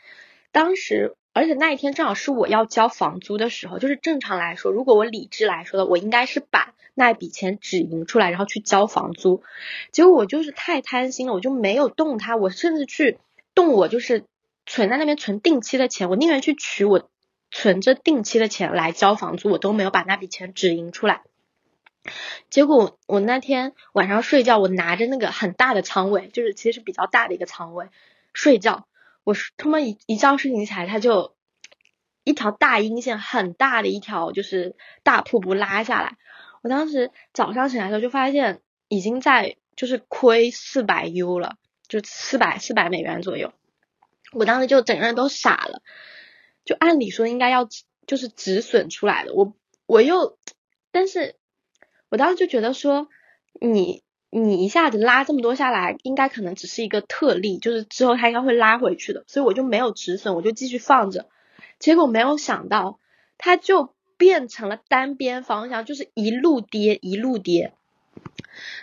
[0.51, 9.43] 当时，而且那一天正好是我要交房租的时候，就是正常来说，如果我理智来说的，我应该是把那一笔钱止盈出来，然后去交房租。
[9.93, 13.19] 结果我就是太贪心了，我就没有动它，我甚至去
[13.55, 14.25] 动我就是
[14.67, 17.09] 存在那边存定期的钱，我宁愿去取我。
[17.53, 21.23] 存着定期的钱来交房租，我都没有把那笔钱止盈出来。
[22.51, 27.87] 结果我那天晚上睡觉，我拿着那个很大的仓位，就是其实比较大的一个仓位
[28.33, 28.89] 睡觉，
[29.23, 31.37] 我他妈一一觉睡醒起来，它就
[32.25, 34.75] 一条大阴线，很大的一条就是
[35.05, 36.17] 大瀑布拉下来。
[36.63, 41.55] 我当时早上醒来的时候就发现已经在就是亏四百 U 了，
[41.87, 43.53] 就四百四百美元左右。
[44.33, 45.83] 我当时就整个人都傻了。
[46.65, 47.69] 就按理说应该要
[48.07, 49.55] 就是止损出来的，我
[49.87, 50.39] 我又，
[50.91, 51.37] 但是
[52.09, 53.09] 我当时就觉得说，
[53.61, 61.29] 你你一下子拉这么多下来，应该可能只是一个特例，就是之后它应该会拉回去的，所以我就没有止损，我就继续放着。
[61.79, 62.99] 结果没有想到，
[63.39, 67.75] 它就变成了单边方向，就是一路跌一路跌。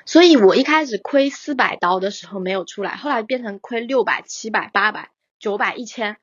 [0.05, 5.09] 所以我一开始亏四百刀的时候没有出来，后来变成亏六百、七百、八百、
[5.43, 6.17] 九百、一千，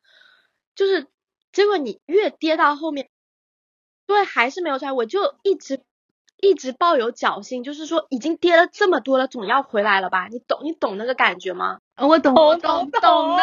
[0.75, 1.07] 就是。
[1.53, 3.09] 结果你越跌到后面，
[4.07, 5.83] 对，还是没有出来，我就一直
[6.37, 10.29] 一直抱有侥幸，就是说已经跌了这么多了，总要回来了吧？
[10.31, 11.81] 你懂你懂那个感觉吗？
[11.97, 13.43] 我懂，我懂懂的，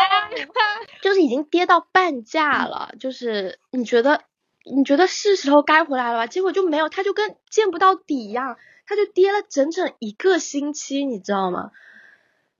[1.04, 4.22] 就是已经跌到半价了，就是你觉得
[4.64, 6.28] 你觉得是时候该回来了吧？
[6.28, 8.56] 结果就没有，它就跟见不到底一样，
[8.86, 11.72] 它就跌了整整一个星期，你知道吗？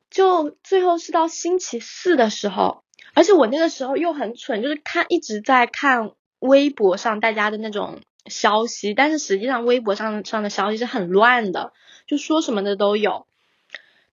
[0.10, 2.84] 就最后是到星期四的时候。
[3.18, 11.74] 而且我那个时候又很蠢，就是看一直在看微博上大家的那种消息，但是实际上微博上上的消息是很乱的，
[12.06, 13.26] 就说什么的都有。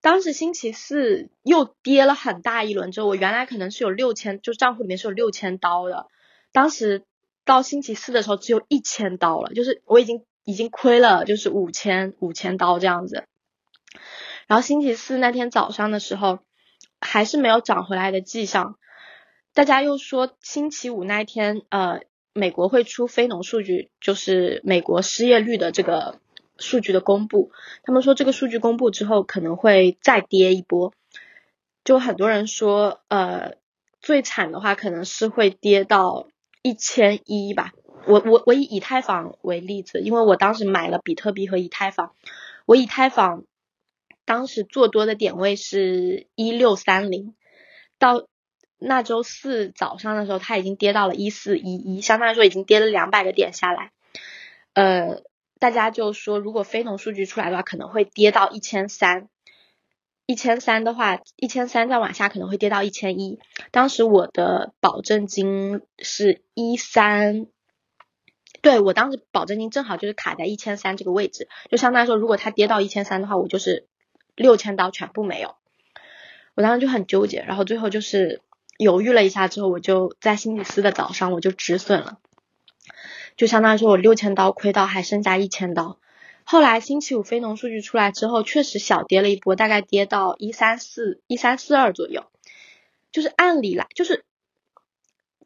[0.01, 6.07] 当时星期四又跌了很大一轮之后，我原来可能是有六千，就账户里面是有六千刀的，
[6.51, 7.05] 当时
[7.45, 13.25] 到星期四的时候只有一千刀了，就是我已经已经亏了，就是五千五千刀这样子。
[14.47, 16.39] 然后星期四那天早上的时候，
[17.03, 18.79] 还是没有涨回来的迹象，
[19.55, 22.01] 大家又说星期五那一天，呃，
[22.33, 26.21] 美国会出非农数据，就是美国失业率的这个。
[26.57, 27.51] 数据的公布，
[27.83, 30.95] 他们说这个数据公布之后可能会再跌一波，
[31.83, 33.57] 就很多人说，呃，
[34.01, 36.29] 最惨的话可能是会跌到
[36.63, 37.73] 一千一吧。
[38.07, 42.15] 我我我以以太坊为例子，因为我当时买了比特币和以太坊，
[42.67, 43.43] 我以太坊
[44.25, 47.35] 当时做多的点位是一六三零，
[47.99, 48.29] 到
[48.79, 53.93] 那周四早上的时候，它已经跌到了一四一一，相当于说已经跌了两百个点下来，
[54.75, 55.23] 呃。
[55.61, 59.31] 大家就说，如果非农数据出来的话，可能会跌到一千三，
[60.27, 63.39] 一千三的话，一千三再往下可能会跌到一千一。
[63.71, 67.47] 当时我的保证金是一三，
[68.61, 73.87] 对我当时保证金正好就是卡在一千三这个位置，就相当于说，如果它跌到一千三的话，我就是
[74.35, 75.55] 六千刀全部没有。
[76.57, 78.43] 我当时就很纠结，然后最后就是
[78.79, 82.19] 犹豫了一下之后，我就在星期四的早上我就止损了。
[83.37, 85.99] 就相当于说我六千刀亏到还剩下一千刀，
[86.45, 92.25] 后来星期五非农数据出来之后，确实小跌了一波，大概跌到一三四一三四二左右。
[93.11, 94.25] 就是按理来，就是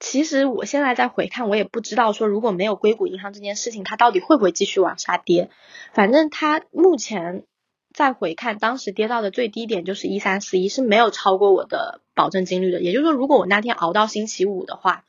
[0.01, 5.51] 其实我现在再回看，我也不知道说如果没有硅谷银行这件事情，它到底会不会继续往下跌。
[5.93, 7.45] 反正它目前
[7.93, 12.81] 再回看，当时跌到的最低点就是一三四一，是没有超过我的保证金率的。
[12.81, 15.05] 也就是说，如果我那天熬到星期五的话。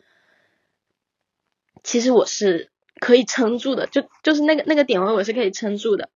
[1.81, 6.09] 其实我是可以撑住的，就就是那个那个点位我是可以撑住的，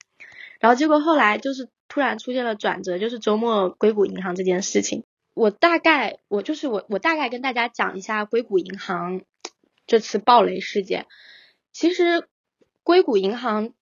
[0.59, 9.22] 然后结果后来就是突然出现了转折，就是周末硅谷银行这件事情，我大概我就是我我大概跟大家讲一下硅谷银行
[9.88, 11.05] 这次暴雷事件。
[11.72, 12.28] 其实
[12.84, 13.74] 硅谷银行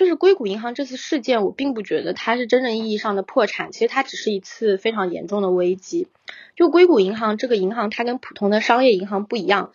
[0.00, 6.08] 就是硅谷银行这次事件，我并不觉得它是真正意义上的破产，其实它只是一次非常严重的危机。
[6.56, 9.74] 就硅谷银行这个银行，它跟普通的商业银行不一样。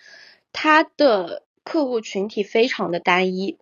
[0.52, 3.60] 它的客户群体非常的单一，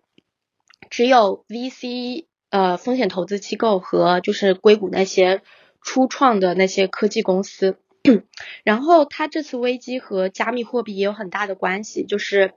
[0.88, 5.42] 只有 VC 呃风险投资机构和就是硅谷那些
[5.82, 7.76] 初创的那些科技公司。
[8.64, 12.54] 然后它这次危机和加密货币也有很大的关系，就是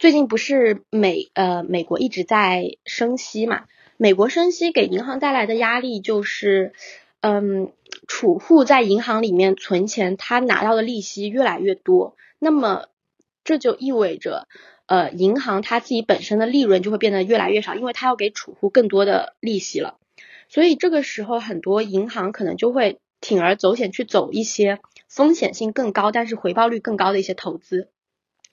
[0.00, 3.64] 最近不是美呃美国一直在升息嘛，
[3.98, 6.72] 美国升息给银行带来的压力就是
[7.20, 7.70] 嗯
[8.08, 12.86] 储户在银行里面存钱，他拿到的利息越来越多，那么。
[13.42, 14.46] 这就意味着，
[14.86, 19.96] 呃，银行它自己本身的利润就会变得越来越少，因为它要给储户更多的利息了。
[20.48, 24.78] 所以这个时候，很多银行可能就会铤而走险去走一些
[25.08, 27.88] 风险性更高，但是回报率更高的一些投资。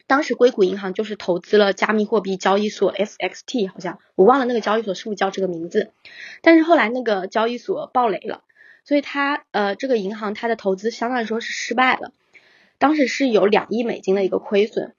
[0.08, 5.92] 当时硅谷银行就是投资了加密货币交易所 FXT，好像我忘了那个交易所是不是叫这个名字。
[6.42, 8.42] 但是后来那个交易所爆雷了，
[8.86, 12.14] 所以它呃这个银行它的投资相当于说是失败了。
[12.80, 14.94] 当时是有两亿美金的一个亏损，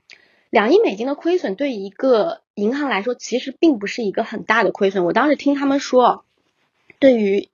[0.50, 5.04] 两亿美金的亏损对一个银行来说其实并不是一个很大的亏损。
[5.04, 6.24] 我当时听他们说，
[6.98, 7.48] 对于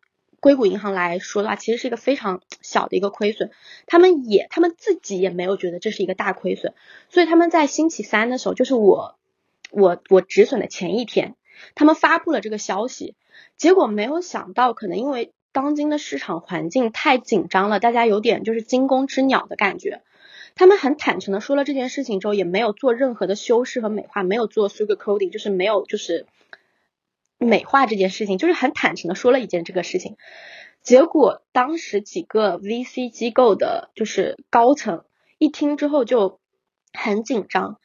[0.45, 3.51] 硅谷银行来说的话，其实是一个非常小的一个亏损。
[3.87, 6.75] 他们也他们自己也没有觉得这是一个大亏损，
[7.09, 9.17] 所以他们在星期三的时候，就是我
[9.71, 11.35] 我我止损的前一天，
[11.75, 13.15] 他们发布了这个消息，
[13.57, 20.03] 结果没有想到，可能因为当今的市场环境太紧张了，大家有点就是惊弓之鸟的感觉。
[20.57, 26.27] 他们很坦诚的说了这件事情之后，也没有做任何的修饰和美化，没有做 sugar coating，就是没有就是
[27.45, 30.17] 美化这件事情，就是很坦诚的说了一件这个事情。
[30.83, 35.05] 结果当时几个 VC 机构的就是高层
[35.39, 36.41] 一听之后就
[36.93, 37.79] 很紧张，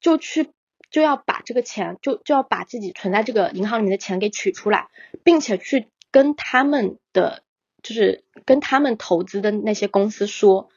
[0.00, 0.50] 就去
[0.90, 4.88] 就要把这个钱就就要把自己存在这个银行里面的钱给取出来，
[5.24, 7.42] 并且去跟他们的
[7.82, 10.70] 就是跟他们投资的那些公司说。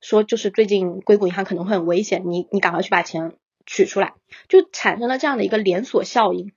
[0.00, 3.32] 说就是最近硅谷银行可能会很危险，你你赶快去把钱
[3.66, 4.14] 取出来，
[4.48, 6.52] 就产生了这样的一个连锁效应，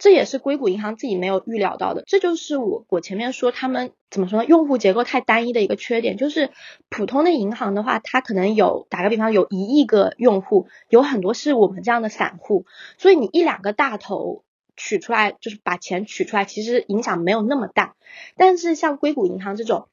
[0.00, 2.02] 这也是硅谷银行自己没有预料到的。
[2.06, 4.44] 这就是我我前面说他们怎么说呢？
[4.44, 6.50] 用户结构太单一的一个缺点，就是
[6.88, 12.66] 普通的银行的话，它可能有打个比方，有一亿个用户，有很多是我们这样的散户，
[12.98, 14.42] 所以你一两个大头
[14.76, 17.94] 取出来，就是把钱取出来，其实影响没有那么大。
[18.36, 19.86] 但是像硅谷银行这种。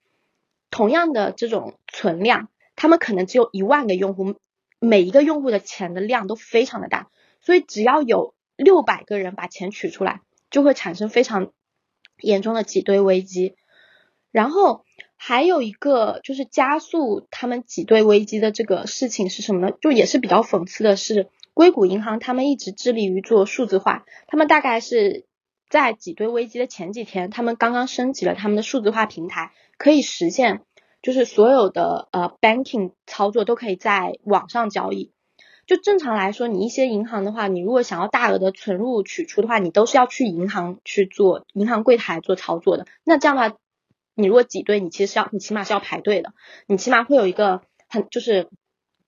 [0.70, 4.36] 同样的这种存量，他们可能只有一万个用户，
[4.80, 7.08] 每一个用户的钱的量都非常的大，
[7.40, 11.54] 所以只要有六百个人把钱取出来，就会产生非常
[12.20, 13.56] 严重的挤兑危机。
[14.32, 14.84] 然后
[15.16, 19.76] 还有一个就是加速他们挤兑危机的这个事情是什么呢？
[19.82, 25.26] 就也是比较讽刺的是，硅谷银行他们一直致力于做数字化，他们大概是
[25.70, 30.62] 在挤兑危机的前几天，他们刚刚升级了他们的数字化平台，可以实现
[31.02, 35.12] 就是所有的呃 banking 操作都可以在网上交易。
[35.68, 42.88] 就正常来说，你一些银行的话，你如果想要大额的存入取出的话，你都是要去银行去做银行柜台做操作的。
[43.04, 43.58] 那这样的话，
[44.16, 46.34] 你如果挤兑，你其实是要你起码是要排队的，
[46.68, 48.48] 你起码会有一个很就是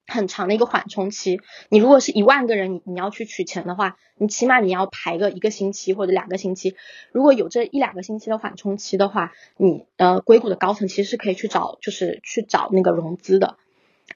[0.05, 1.39] 很长的一个缓冲期。
[1.69, 6.75] 你如果是一万个人，你你要去取钱的话，你起码你要排个一个星期或者两个星期。
[7.13, 13.55] 如果有这一两个星期的缓冲期的话，你呃硅谷的高层其实是可以去找就是去找那个融资的。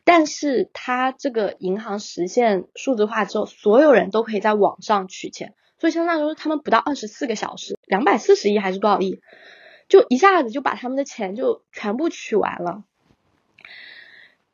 [0.04, 9.22] 但是它这个银行实现数字化之后，所有人都可以在网上取钱，所以相当于说他们不到二十四个小时，两百四十亿还是多少亿，
[9.88, 12.84] 就一下子就把他们的钱就全部取完了。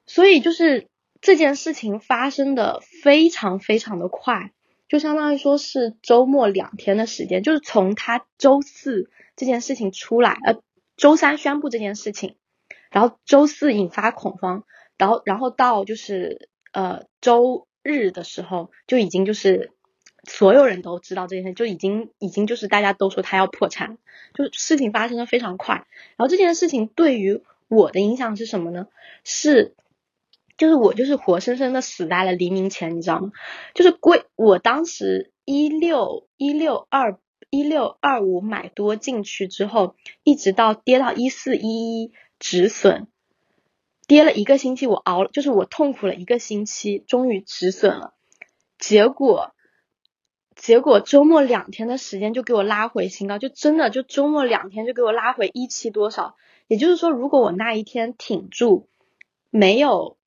[0.05, 0.87] 所以就是
[1.21, 4.51] 这件事情发生的非常非常的快，
[4.87, 10.59] 就相当于说是周末两天的时间，就是从他周四这件事情出来，呃，
[10.97, 12.35] 周三宣布这件事情，
[12.91, 14.63] 然后周四引发恐慌。
[14.99, 19.71] 然后，然后到就是呃周日的时候，就已经就是
[20.25, 23.97] 所有人都知道这件事，就已经已经就是大家都说他要破产，
[24.33, 25.87] 就事情发生的非常快。
[26.17, 28.87] 然后这件事情对于我的影响是什么呢？
[29.23, 29.73] 是
[30.57, 33.31] 就是我就是活生生的死在了黎明前，你知道吗？
[33.73, 37.17] 就是贵，我当时一六一六二
[37.49, 43.07] 一六二五买多进去之后，一直到跌到一四一一止损。
[44.09, 48.15] 跌了一个星期，我熬了，就是我痛苦了一个星期，终于止损了。
[48.79, 49.53] 结果，
[50.55, 56.35] 结果周末两天的时间就给我拉回新高，就真的就周末两天就给我拉回一期多少。
[56.67, 58.89] 也就是说，如果我那一天挺住，
[59.51, 60.17] 没有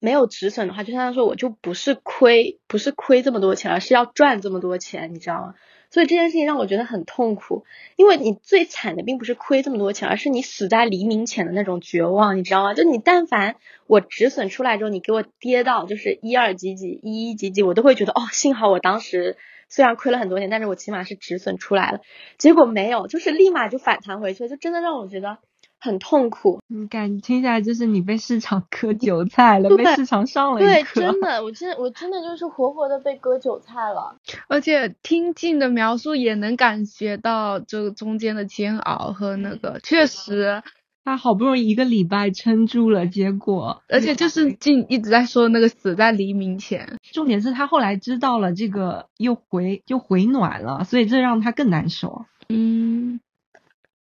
[0.00, 5.54] 没有止损的话，就相当于说我就不是亏，不是亏这么多钱，而是要赚这么多钱，你知道吗？
[5.90, 7.64] 所以这件事情让我觉得很痛苦，
[7.96, 12.74] 因为你最惨的并不是亏这么多钱，而是你死在黎明前的那种绝望，你知道吗？
[12.74, 19.36] 就你但凡我止损出来之后，你给我跌到就是一二几几、一一几几，我都会觉得哦，幸好我当时
[19.68, 22.00] 虽然亏了很多钱，但是我起码是止损出来了。
[22.36, 25.38] 结果没有，就是立马就反弹回去了，就真的让我觉得。
[25.80, 31.00] 很痛苦，你感听下来就是你被市场割韭菜了， 被市场上了一课。
[31.00, 34.16] 对，真的，我真我真的就是活活的被割韭菜了。
[34.48, 40.62] 而且听静的描述也能感觉到这个中间的煎熬和那个，确实
[41.04, 46.98] 他好不容易一个礼拜撑住了，结果而且就是静一直在说那个死在黎明前。
[47.12, 52.24] 重点是他后来知道了这个又回又回暖了，所以这让他更难受。
[52.48, 53.20] 嗯。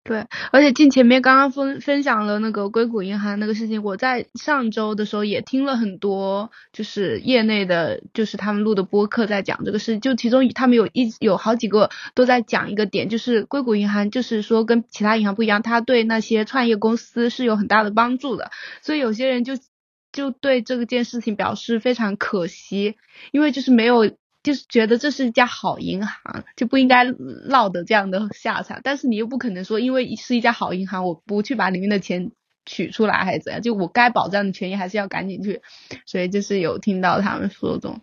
[0.07, 18.51] 对，而且进前面刚刚分分享了那个硅谷银行那个事情，我在上周的时候也听了很多，就是业内的，就是他们录的播客在讲这个事，就其中他们有一有好几个都在讲一个点，就是硅谷银行就是说跟其他银行不一样，它对那些创业公司是有很大的帮助的，
[18.83, 19.53] 所以有些人就
[20.11, 22.95] 就对这个件事情表示非常可惜，
[23.31, 24.11] 因为就是没有。
[24.45, 28.79] 就是觉得这是一家好银行，就不应该落得这样的下场。
[28.83, 32.31] 但是你又不可能说，因为是一家好银行，我不去把里面的钱
[32.63, 33.59] 取出来，还是怎样？
[33.59, 35.63] 就我该保障的权益还是要赶紧去。
[36.05, 38.01] 所以就是有听到他们说这种，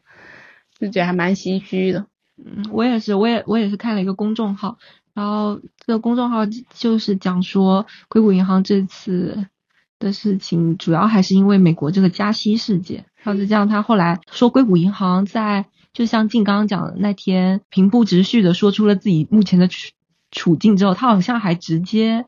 [0.81, 2.07] 就觉得还蛮唏嘘的。
[2.45, 4.79] 嗯，我也是，我也我也是看了一个公众号，
[5.15, 9.47] 然后这个公众号就是讲说硅谷银行这次
[10.01, 13.05] 的事情，主要还是因为美国这个加息事件。
[13.23, 15.67] 然后就这样，他后来说硅谷银行在。
[15.93, 19.93] 就像静刚刚讲的那天，平铺直叙的说出了自己目前的处
[20.31, 22.27] 处境之后，他好像还直接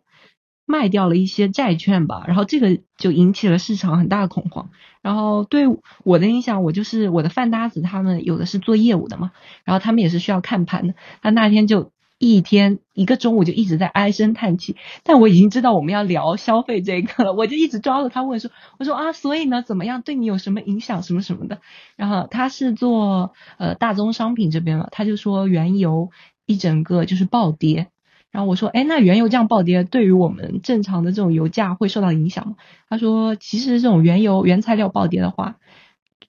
[0.67, 4.71] 卖掉了一些债券吧，然后这个就引起了市场很大的恐慌。
[5.01, 5.65] 然后对
[6.05, 9.33] 我的影响，我就是我的饭搭子他们有的是做业务的嘛，
[9.65, 11.94] 然后他们也是需要看盘的，他那天就。
[12.19, 21.59] 一天一个中午就一直在唉声叹气，但我已经知道我们要聊消费这个了， 我就一直抓着他问说，我说啊，所以呢怎么样，对你有什么影响什么什么的？
[21.97, 26.11] 然后他是做呃大宗商品这边嘛，他就说原油
[26.47, 27.89] 一整个就是暴跌，
[28.31, 32.55] 然后我说，哎，那原油这样暴跌，对于我们正常的这种油价会受到影响吗？
[32.89, 35.57] 他说，其实这种原油原材料暴跌的话。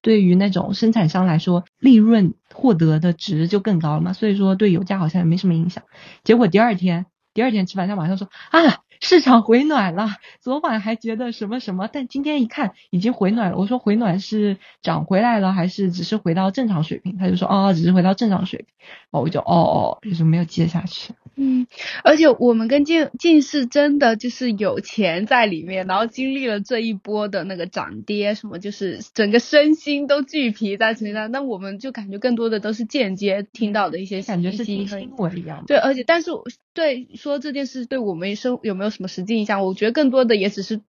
[0.05, 5.83] 对于那种生产商来说，利润获得的值就更高了嘛，所以说对油价好像也没什么影响。
[6.23, 13.57] 结果第二天，第二天吃饭他马上说啊，市场回暖了，昨晚还觉得什么什么，但今天一看已经回暖了。
[13.57, 17.17] 我说回暖是涨回来了，还是只是回到正常水平？
[17.17, 18.67] 他就说哦，只是回到正常水平。
[19.11, 21.13] 哦，我就哦哦，就是没有接下去。
[21.37, 21.67] 嗯，
[22.03, 31.31] 而且我们跟近近视真的就是有钱在里面，然后经历了这一波的那个涨跌，什么就是整个身心都俱疲在身上。
[31.31, 35.63] 那我们就感觉更多的都是间接听到的一些感觉是听新闻一样。
[35.67, 36.31] 对，而且但是
[36.73, 39.65] 对说这件事对我们生有没有什么实际影响？
[39.65, 40.81] 我觉得更多的也只是。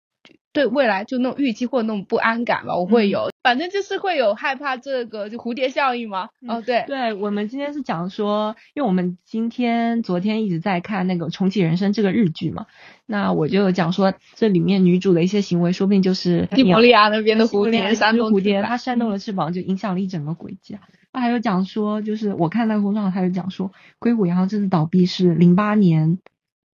[0.53, 6.29] 对未来就那种预期或那种不安感吧，我会有，反正就是会有害怕这个就蝴蝶效应吗？
[6.47, 12.65] 哦，对，对我们今天是讲说，因为我们今天昨天一直在看那个重启人生这个日剧嘛，
[13.05, 20.79] 那我就讲说这里面女主的一些行为，说不定就是蒂摩利亚那边的蝴蝶，扇动蝴蝶，它扇动了翅膀，就影响了一整个轨迹。
[21.13, 26.17] 那还有讲说，就是我看那个公众号，他就讲说，硅谷银行这次倒闭是零八年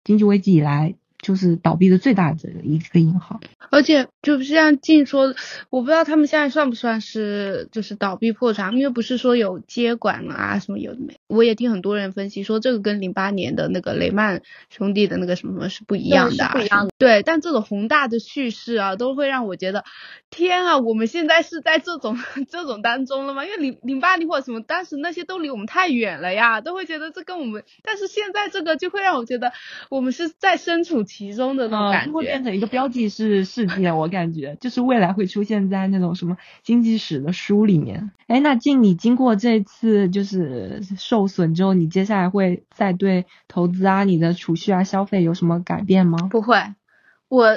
[0.04, 0.94] 经济危机以来。
[1.22, 5.34] 就是倒闭的最大的一个银行，而且就是像静说，
[5.70, 11.16] 我不知道他们现在算不算是就是倒闭破产，因为不是说有接管啊什么有的没。
[11.32, 16.92] 我也听很多人分析说，这个跟零八年的那个雷曼兄弟的那个什么是不一样的，不一样的。
[16.98, 19.84] 对，但这种宏大的叙事啊，都会让我觉得，
[20.30, 22.18] 天啊，我们现在是在这种
[22.48, 23.44] 这种当中了吗？
[23.44, 29.52] 因为零零八年或者什么，当时那些都离我们太远了呀，都会觉得这跟我们，但是现在这个就会让我觉得，
[29.90, 31.02] 我们是在身处。
[31.12, 38.12] 其中的那种感觉，会变成一个标记式事件，我感觉就是未来会出现在那种什么经济史的书里面。
[38.28, 46.18] 哎，那静，你经过这次就是受损之后，你接下来会再对投资啊、你的储蓄啊、消费有什么改变吗？
[46.30, 46.74] 不会，
[47.28, 47.56] 我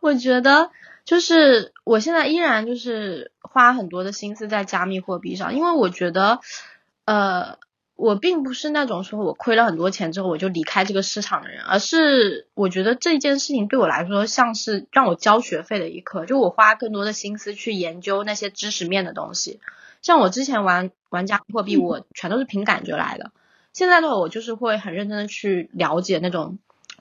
[0.00, 0.70] 我觉得
[1.04, 6.40] 就是我现在依然就是花很多的心思在加密货币上，因为我觉得
[7.04, 7.58] 呃。
[7.94, 19.60] 我并不是那种说我亏了很多钱之后我就离开这个市场的人，而是我觉得这件事情对我来说像是让我交学费的一课，就我花更多的心思去研究那些知识面的东西。
[20.00, 23.30] 像我之前玩玩加密货币，我全都是凭感觉来的。
[23.72, 26.58] 现在的话，我就是会很认真的去了解那种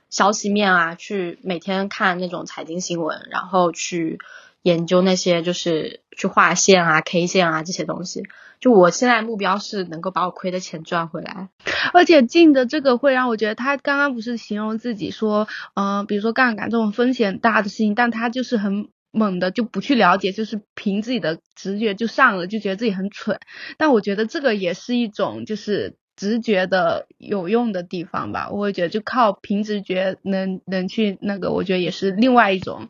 [0.09, 4.19] 消息面啊，去每天看那种财经新闻，然后去
[4.61, 8.23] 研究那些就是去画线啊、K 线啊这些东西。
[8.59, 11.49] 就我现在目标是能够把我亏的钱赚回来，
[11.93, 23.39] 而且进的这个会让我觉得他刚刚不是形容自己说，嗯，比如说杠杆这种风险大的事情，但他就是很猛的就不去了解，就是凭自己的直觉就上了，就觉得自己很蠢。
[23.77, 32.89] 但我觉得这个也是一种就是直觉的有用的地方吧，我会觉得就靠凭直觉能能去那个，我觉得也是另外一种。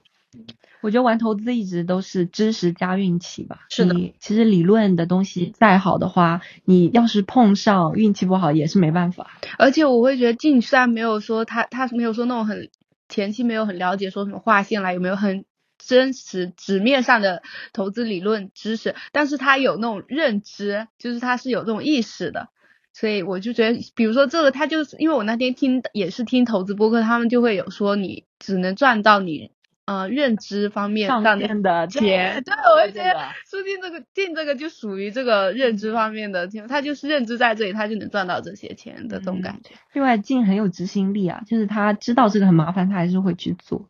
[0.82, 3.68] 我觉得玩投资一直都是知识加运气吧。
[3.70, 9.40] 是的，其实理论的东西再好的话，你要是碰上运气不好也是没办法。
[9.60, 12.70] 而且我会觉得晋虽然没有说他他没有说那种很
[13.10, 15.46] 前期没有很了解说什么划线啦，有没有很
[15.86, 17.42] 真实纸面上的
[17.74, 22.50] 投资理论知识，但是他有那种认知，就是他是有这种意识的。
[22.94, 29.52] 所以我就觉得，比如说这个他就是因为我那天听也是听投资播客，他们就会有说你只能赚到你。
[29.86, 39.72] 呃，认知方面上面的钱，对，我就觉得苏进这个进这个就属于这个认知方面的钱，他就是认知在这里，他就能赚到这些钱的这种感觉。
[39.92, 43.90] 另外，进很有执行力啊，就是他知道这个很麻烦，他还是会去做。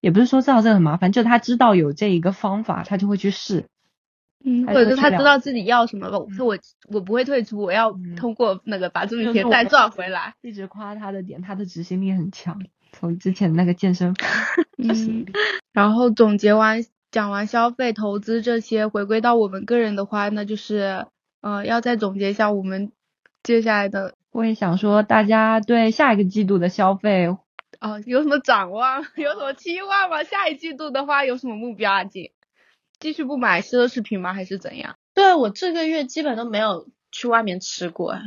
[0.00, 3.66] 也不是说知道这很麻烦，就他知道有这一个方法，他就会去试。
[4.42, 6.56] 嗯，或者是他知道自己要什么吧，说我
[6.88, 10.34] 我不会退出，我要通过那个把这笔钱再赚回来。
[10.40, 12.58] 一直夸他的点，他的执行力很强。
[12.92, 14.28] 从之前那个健身房，
[14.78, 15.26] 嗯，
[15.72, 21.06] 然后总结完讲完消费、投资这些，回归到我们个人的话，那就是，
[21.40, 22.90] 呃，要再总结一下我们
[23.42, 24.14] 接下来的。
[24.32, 27.28] 我也想说，大家对下一个季度的消费，
[27.80, 29.02] 哦，有什么展望？
[29.16, 30.22] 有什么期望吗？
[30.22, 32.04] 下一季度的话，有什么目标啊？
[32.04, 32.32] 继
[32.98, 34.34] 继续不买奢侈品吗？
[34.34, 34.96] 还是怎样？
[35.14, 38.18] 对我这个月基本都没有去外面吃过，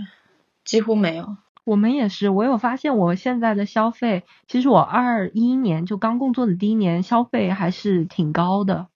[0.66, 1.38] 几乎没有。
[1.64, 8.88] 我们也是，我有发现我现在的消费，其实我二一年就刚工作的第一年消费还是挺高的，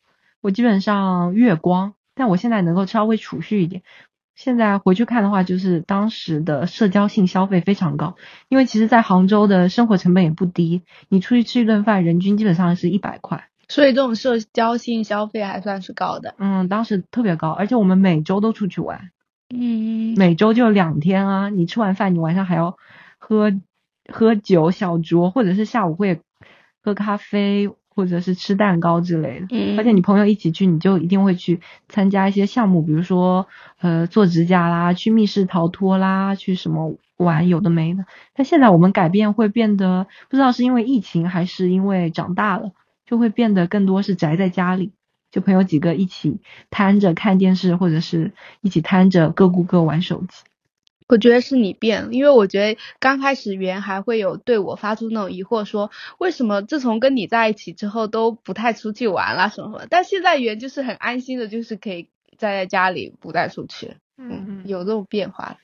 [0.41, 3.83] 我基本上月光，但我现在能够稍微储蓄一点。
[4.37, 8.15] 现在回去看的话，就是当时的社交性消费非常高，
[8.49, 16.35] 因为其实，在杭州的生活成本也不低，你出去吃一顿饭，人均基本上是一百块，所以这种社交性消费还算是高的。
[16.37, 19.09] 嗯，当时特别高，而且我们每周都出去玩。
[19.49, 21.49] 嗯，每周就两天啊！
[21.49, 22.77] 你吃完饭，你晚上还要
[23.17, 23.51] 喝
[24.13, 26.21] 喝酒小酌，或者是下午会
[26.83, 29.47] 喝咖啡，或者是吃蛋糕之类的。
[29.49, 33.47] 嗯，而且你朋友一起去，你就一定会去参加一些项目，比如说
[33.81, 38.05] 呃做指甲啦，去密室逃脱啦，去什么玩有的没的。
[38.35, 42.71] 但现在我们改变会变得，不知道是因为疫情还是因为长大了，
[43.07, 44.91] 就会变得更多是宅在家里，
[45.31, 46.39] 就朋友几个一起
[46.69, 48.31] 摊着看电视，或者是
[48.61, 50.43] 一起摊着各顾各玩手机。
[51.07, 65.57] 我觉得是你变了，因为我觉得刚开始圆还会有对我发出那种疑惑，说为什么自从跟你在一起之后都不太出去玩啦什么什么，但现在圆就是很安心的，就是可以待在家里不带出去，嗯，有这种变化。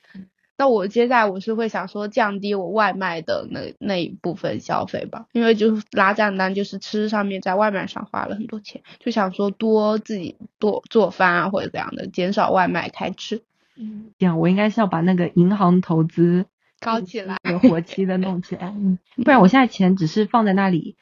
[0.56, 13.42] 那我接下来我是会想说降低我外卖的那那一部分消费吧，因为就是拉账单就是吃上面在外卖上花了很多钱，就想说多自己多做饭啊或者怎样的，减少外卖开支。
[13.76, 16.46] 嗯，这样我应该是要把那个银行投资
[16.80, 20.96] 搞起来，有活期的弄起来，嗯不然我现在钱只是放在那里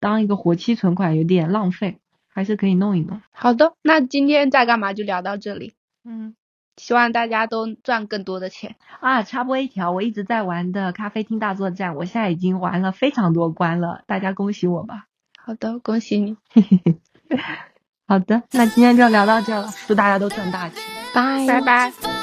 [0.00, 1.98] 当一个活期存款，有点浪费，
[2.28, 3.20] 还是可以弄一弄。
[3.32, 6.34] 好的，那今天在干嘛就聊到这里，嗯，
[6.76, 9.22] 希望大家都赚更多的钱啊。
[9.22, 15.06] 插播一条，我一直在玩的咖啡厅大作战，我现在已经玩了非常多关了，大家恭喜我吧。
[15.38, 16.36] 好的，恭喜你。
[18.10, 20.82] 好的，那今天就聊到这了，祝大家都赚大钱，
[21.14, 22.19] 拜拜拜。